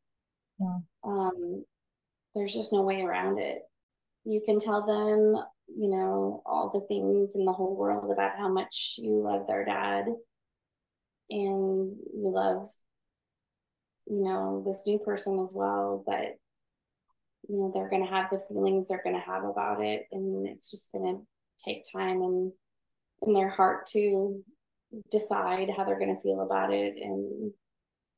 [0.59, 0.77] Yeah.
[1.03, 1.65] Um,
[2.33, 3.61] there's just no way around it.
[4.23, 8.51] You can tell them, you know, all the things in the whole world about how
[8.51, 10.05] much you love their dad
[11.29, 12.67] and you love
[14.09, 16.37] you know, this new person as well, but
[17.47, 20.07] you know, they're going to have the feelings they're going to have about it.
[20.11, 21.21] And it's just going to
[21.63, 22.51] take time and
[23.23, 24.43] in their heart to
[25.11, 26.95] decide how they're going to feel about it.
[27.01, 27.51] And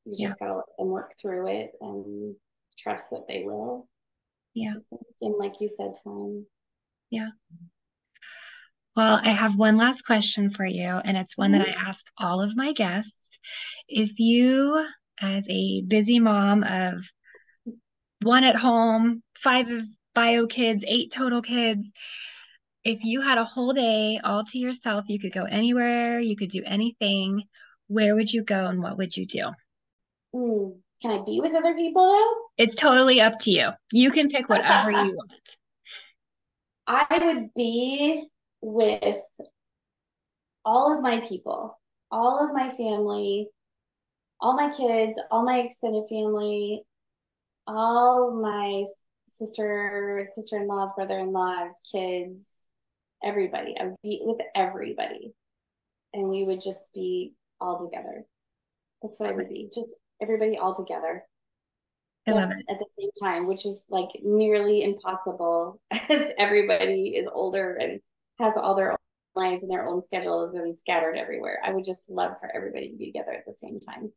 [0.04, 0.46] you just yeah.
[0.46, 2.34] got to let them work through it and
[2.78, 3.88] trust that they will.
[4.54, 4.74] Yeah.
[5.20, 6.46] And like you said, time.
[7.10, 7.28] Yeah.
[8.96, 11.62] Well, I have one last question for you, and it's one mm-hmm.
[11.62, 13.14] that I ask all of my guests.
[13.88, 14.84] If you
[15.20, 17.04] as a busy mom of
[18.22, 19.82] one at home, five of
[20.14, 21.90] bio kids, eight total kids.
[22.84, 26.50] If you had a whole day all to yourself, you could go anywhere, you could
[26.50, 27.44] do anything.
[27.88, 29.50] Where would you go and what would you do?
[30.34, 32.64] Mm, can I be with other people though?
[32.64, 33.70] It's totally up to you.
[33.92, 35.56] You can pick whatever you want.
[36.86, 38.28] I would be
[38.60, 39.22] with
[40.64, 41.78] all of my people,
[42.10, 43.48] all of my family,
[44.40, 46.82] all my kids, all my extended family,
[47.76, 48.84] all my
[49.26, 52.64] sister, sister-in-laws, brother-in-laws, kids,
[53.22, 53.74] everybody.
[53.78, 55.32] I would be with everybody.
[56.12, 58.24] And we would just be all together.
[59.02, 59.70] That's what I would be.
[59.72, 61.24] Just everybody all together.
[62.26, 62.64] I love it.
[62.68, 68.00] At the same time, which is like nearly impossible as everybody is older and
[68.38, 68.96] has all their own
[69.34, 71.60] lives and their own schedules and scattered everywhere.
[71.64, 74.12] I would just love for everybody to be together at the same time.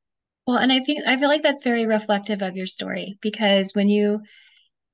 [0.45, 3.87] Well, and I feel I feel like that's very reflective of your story because when
[3.87, 4.21] you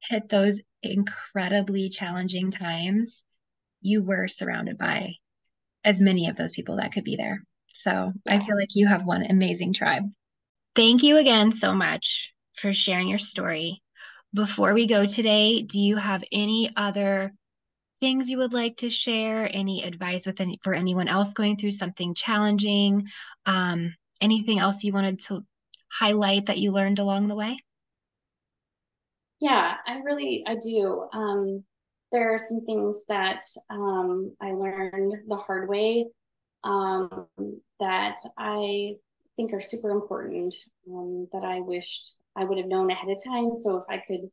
[0.01, 3.23] hit those incredibly challenging times,
[3.81, 5.15] you were surrounded by
[5.83, 7.43] as many of those people that could be there.
[7.73, 8.35] So yeah.
[8.35, 10.03] I feel like you have one amazing tribe.
[10.75, 12.31] Thank you again so much
[12.61, 13.81] for sharing your story.
[14.33, 17.33] Before we go today, do you have any other
[17.99, 19.49] things you would like to share?
[19.51, 23.07] Any advice with any, for anyone else going through something challenging?
[23.45, 25.45] Um, anything else you wanted to
[25.91, 27.59] highlight that you learned along the way?
[29.39, 31.07] Yeah, I really I do.
[31.13, 31.63] Um,
[32.11, 36.07] there are some things that um, I learned the hard way
[36.63, 37.27] um,
[37.79, 38.95] that I
[39.35, 40.53] think are super important
[40.91, 43.53] um, that I wished I would have known ahead of time.
[43.55, 44.29] So if I could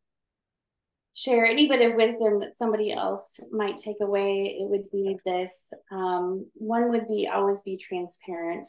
[1.15, 5.73] share any bit of wisdom that somebody else might take away, it would be this.
[5.91, 8.67] Um, one would be always be transparent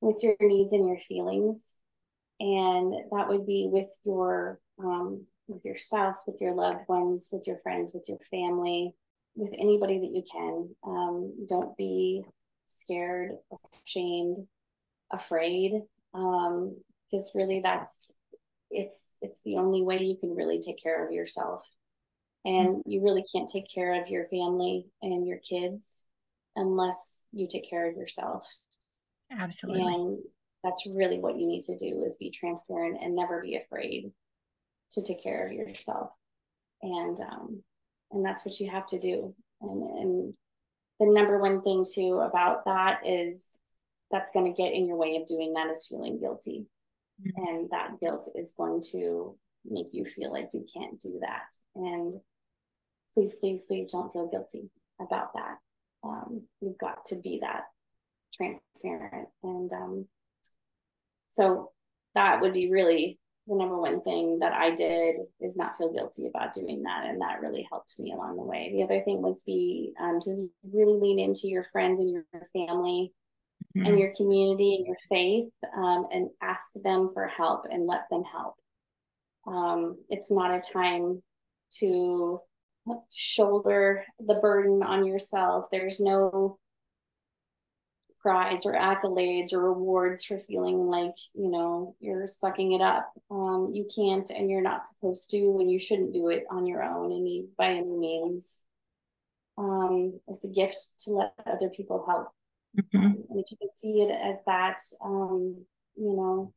[0.00, 1.74] with your needs and your feelings.
[2.38, 7.46] And that would be with your um, with your spouse, with your loved ones, with
[7.46, 8.94] your friends, with your family,
[9.34, 10.74] with anybody that you can.
[10.86, 12.22] Um, don't be
[12.66, 13.32] scared,
[13.84, 14.46] ashamed,
[15.12, 15.72] afraid,
[16.14, 16.76] um,
[17.10, 18.16] because really that's
[18.70, 21.66] it's it's the only way you can really take care of yourself.
[22.44, 26.06] And you really can't take care of your family and your kids
[26.56, 28.48] unless you take care of yourself.
[29.30, 29.82] Absolutely.
[29.82, 30.18] And
[30.62, 34.10] that's really what you need to do is be transparent and never be afraid
[34.92, 36.10] to take care of yourself.
[36.82, 37.62] And um
[38.12, 39.34] and that's what you have to do.
[39.60, 40.34] And and
[40.98, 43.60] the number one thing too about that is
[44.10, 46.66] that's going to get in your way of doing that is feeling guilty.
[47.20, 47.48] Mm-hmm.
[47.48, 51.48] and that guilt is going to make you feel like you can't do that.
[51.74, 52.14] And
[53.12, 54.70] please please please don't feel guilty
[55.00, 55.58] about that.
[56.02, 57.64] Um, you've got to be that
[58.40, 60.06] transparent and um,
[61.28, 61.70] so
[62.14, 66.28] that would be really the number one thing that I did is not feel guilty
[66.28, 67.06] about doing that.
[67.06, 68.70] And that really helped me along the way.
[68.72, 73.12] The other thing was be um, to really lean into your friends and your family
[73.76, 73.86] mm-hmm.
[73.86, 78.22] and your community and your faith um, and ask them for help and let them
[78.22, 78.54] help.
[79.48, 81.20] Um, it's not a time
[81.78, 82.40] to
[83.12, 85.66] shoulder the burden on yourself.
[85.72, 86.59] There's no
[88.20, 93.10] prize or accolades or rewards for feeling like you know you're sucking it up.
[93.30, 96.82] Um, you can't and you're not supposed to and you shouldn't do it on your
[96.82, 98.64] own any by any means.
[99.58, 102.28] Um, it's a gift to let other people help.
[102.78, 103.04] Mm-hmm.
[103.28, 105.56] and if you can see it as that um,
[105.96, 106.54] you know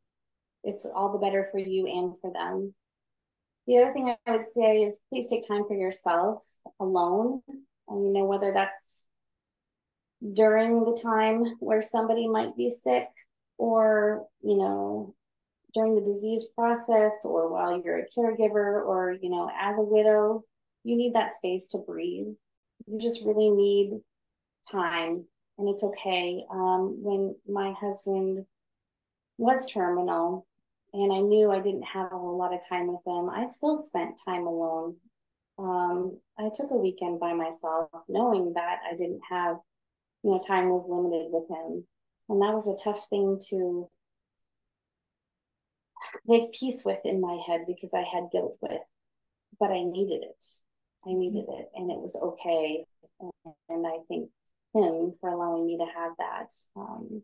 [0.63, 2.73] it's all the better for you and for them.
[3.65, 6.43] The other thing i would say is please take time for yourself
[6.79, 7.41] alone.
[7.87, 9.07] And you know whether that's
[10.31, 13.07] during the time where somebody might be sick
[13.57, 15.13] or you know
[15.73, 20.43] during the disease process or while you're a caregiver or you know as a widow
[20.83, 22.27] you need that space to breathe.
[22.87, 24.01] You just really need
[24.71, 25.25] time
[25.57, 26.43] and it's okay.
[26.51, 28.45] Um, when my husband
[29.37, 30.45] was terminal
[30.93, 34.19] and i knew i didn't have a lot of time with him i still spent
[34.23, 34.95] time alone.
[35.57, 39.57] Um, i took a weekend by myself knowing that i didn't have
[40.23, 41.85] you know, time was limited with him.
[42.29, 43.89] And that was a tough thing to
[46.25, 48.81] make peace with in my head because I had guilt with,
[49.59, 50.43] but I needed it.
[51.05, 52.85] I needed it and it was okay.
[53.69, 54.29] And I thank
[54.73, 57.21] him for allowing me to have that um,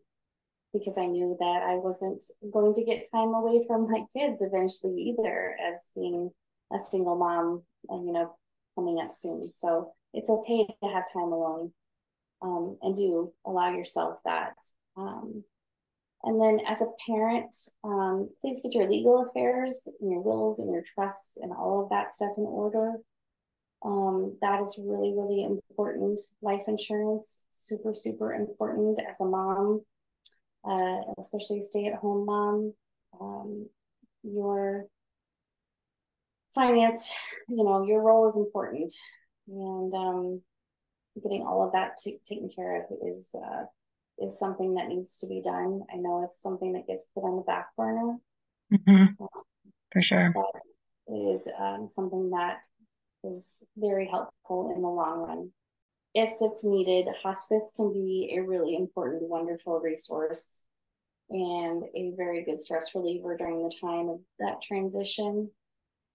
[0.72, 2.22] because I knew that I wasn't
[2.52, 6.30] going to get time away from my kids eventually either as being
[6.72, 8.36] a single mom, and, you know,
[8.76, 9.48] coming up soon.
[9.48, 11.72] So it's okay to have time alone
[12.42, 14.54] um, and do allow yourself that.
[14.96, 15.44] Um,
[16.22, 20.72] and then as a parent, um, please get your legal affairs and your wills and
[20.72, 22.96] your trusts and all of that stuff in order.
[23.82, 26.20] Um, that is really, really important.
[26.42, 29.82] Life insurance, super, super important as a mom,
[30.68, 32.74] uh, especially stay at home mom.
[33.18, 33.70] Um,
[34.22, 34.86] your
[36.54, 37.14] finance,
[37.48, 38.92] you know, your role is important.
[39.48, 40.42] And um,
[41.22, 43.64] getting all of that t- taken care of is uh,
[44.18, 45.82] is something that needs to be done.
[45.92, 48.16] I know it's something that gets put on the back burner.
[48.72, 49.22] Mm-hmm.
[49.22, 49.28] Um,
[49.92, 50.32] For sure.
[51.08, 52.58] it is um, something that
[53.24, 55.50] is very helpful in the long run.
[56.14, 60.66] If it's needed, hospice can be a really important, wonderful resource
[61.30, 65.50] and a very good stress reliever during the time of that transition.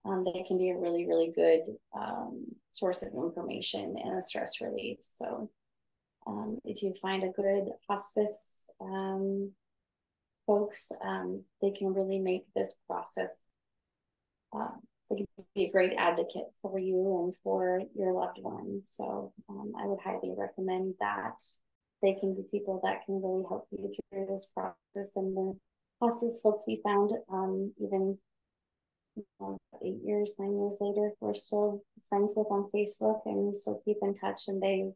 [0.06, 1.62] Um, they can be a really, really good
[1.98, 5.00] um, source of information and a stress relief.
[5.02, 5.50] So,
[6.28, 9.52] um, if you find a good hospice um,
[10.48, 13.30] folks, um, they can really make this process.
[14.56, 14.70] Uh,
[15.10, 15.26] they can
[15.56, 18.92] be a great advocate for you and for your loved ones.
[18.96, 21.42] So, I would highly recommend that.
[22.02, 25.16] They can be people that can really help you through this process.
[25.16, 25.58] And the
[26.00, 27.12] hospice folks we found,
[27.82, 28.18] even
[29.84, 33.98] eight years, nine years later, we're still friends with on Facebook and we still keep
[34.02, 34.48] in touch.
[34.48, 34.92] And they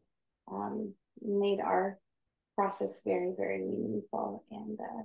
[0.50, 1.98] um, made our
[2.56, 4.44] process very, very meaningful.
[4.50, 5.02] And uh,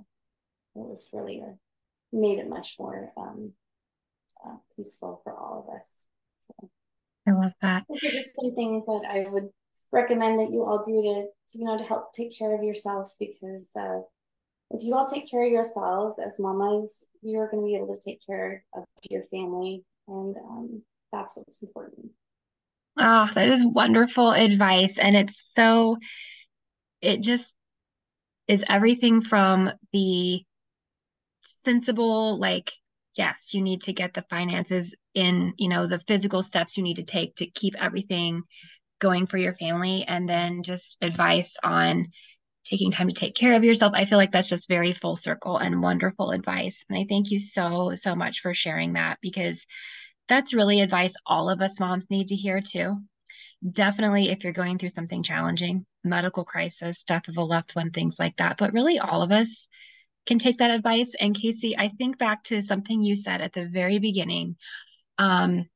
[0.76, 1.54] it was really a,
[2.12, 3.52] made it much more um,
[4.44, 6.04] uh, peaceful for all of us.
[6.38, 6.70] So,
[7.28, 7.84] I love that.
[7.88, 9.48] Those are just some things that I would
[9.92, 13.12] recommend that you all do to, to you know, to help take care of yourself
[13.18, 14.00] because uh,
[14.70, 18.00] if you all take care of yourselves as mamas, you're going to be able to
[18.00, 19.84] take care of your family.
[20.08, 22.10] And um, that's what's important.
[22.98, 24.98] Oh, that is wonderful advice.
[24.98, 25.98] And it's so,
[27.00, 27.54] it just
[28.48, 30.42] is everything from the
[31.64, 32.72] sensible, like,
[33.16, 36.96] yes, you need to get the finances in, you know, the physical steps you need
[36.96, 38.42] to take to keep everything
[39.00, 40.04] going for your family.
[40.06, 42.06] And then just advice on,
[42.68, 43.92] taking time to take care of yourself.
[43.94, 46.84] I feel like that's just very full circle and wonderful advice.
[46.88, 49.64] And I thank you so, so much for sharing that because
[50.28, 52.96] that's really advice all of us moms need to hear too.
[53.68, 58.16] Definitely, if you're going through something challenging, medical crisis, death of a loved one, things
[58.18, 58.56] like that.
[58.58, 59.68] But really, all of us
[60.26, 61.12] can take that advice.
[61.18, 64.56] And Kacy, I think back to something you said at the very beginning.
[65.18, 65.66] Um,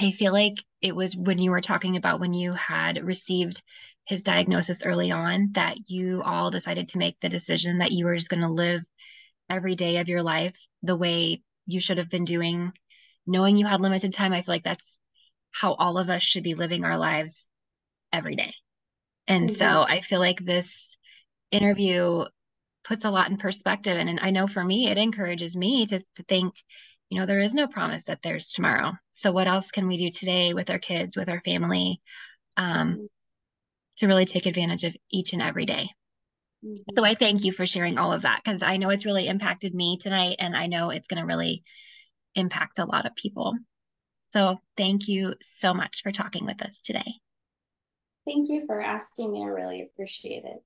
[0.00, 3.62] I feel like it was when you were talking about when you had received
[4.06, 8.16] his diagnosis early on that you all decided to make the decision that you were
[8.16, 8.82] just going to live
[9.48, 12.72] every day of your life the way you should have been doing
[13.26, 14.98] knowing you had limited time i feel like that's
[15.52, 17.44] how all of us should be living our lives
[18.12, 18.52] every day.
[19.28, 19.56] And mm-hmm.
[19.56, 20.96] so i feel like this
[21.50, 22.24] interview
[22.84, 26.00] puts a lot in perspective and, and i know for me it encourages me to,
[26.16, 26.54] to think
[27.08, 28.92] you know there is no promise that there's tomorrow.
[29.12, 32.00] So what else can we do today with our kids with our family?
[32.56, 33.04] Um, mm-hmm
[33.98, 35.90] to really take advantage of each and every day.
[36.64, 36.94] Mm-hmm.
[36.94, 39.74] So I thank you for sharing all of that because I know it's really impacted
[39.74, 41.62] me tonight and I know it's going to really
[42.34, 43.54] impact a lot of people.
[44.30, 47.14] So thank you so much for talking with us today.
[48.26, 49.42] Thank you for asking me.
[49.42, 50.62] I really appreciate it.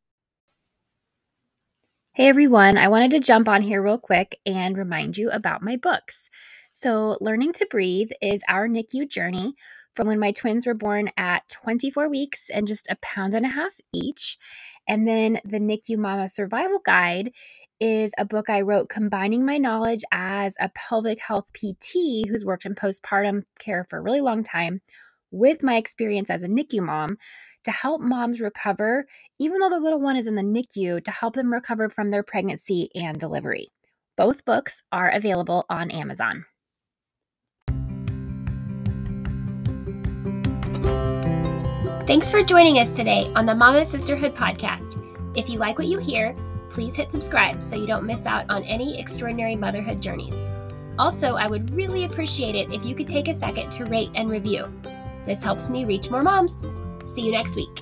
[2.14, 5.76] Hey everyone, I wanted to jump on here real quick and remind you about my
[5.76, 6.30] books.
[6.72, 9.54] So, Learning to Breathe is our NICU journey
[9.98, 13.48] from when my twins were born at 24 weeks and just a pound and a
[13.48, 14.38] half each.
[14.86, 17.32] And then the NICU Mama Survival Guide
[17.80, 22.64] is a book I wrote combining my knowledge as a pelvic health PT who's worked
[22.64, 24.78] in postpartum care for a really long time
[25.32, 27.18] with my experience as a NICU mom
[27.64, 29.04] to help moms recover,
[29.40, 32.22] even though the little one is in the NICU, to help them recover from their
[32.22, 33.66] pregnancy and delivery.
[34.16, 36.44] Both books are available on Amazon.
[42.08, 44.96] Thanks for joining us today on the Mama Sisterhood podcast.
[45.36, 46.34] If you like what you hear,
[46.70, 50.34] please hit subscribe so you don't miss out on any extraordinary motherhood journeys.
[50.98, 54.30] Also, I would really appreciate it if you could take a second to rate and
[54.30, 54.72] review.
[55.26, 56.54] This helps me reach more moms.
[57.12, 57.78] See you next week.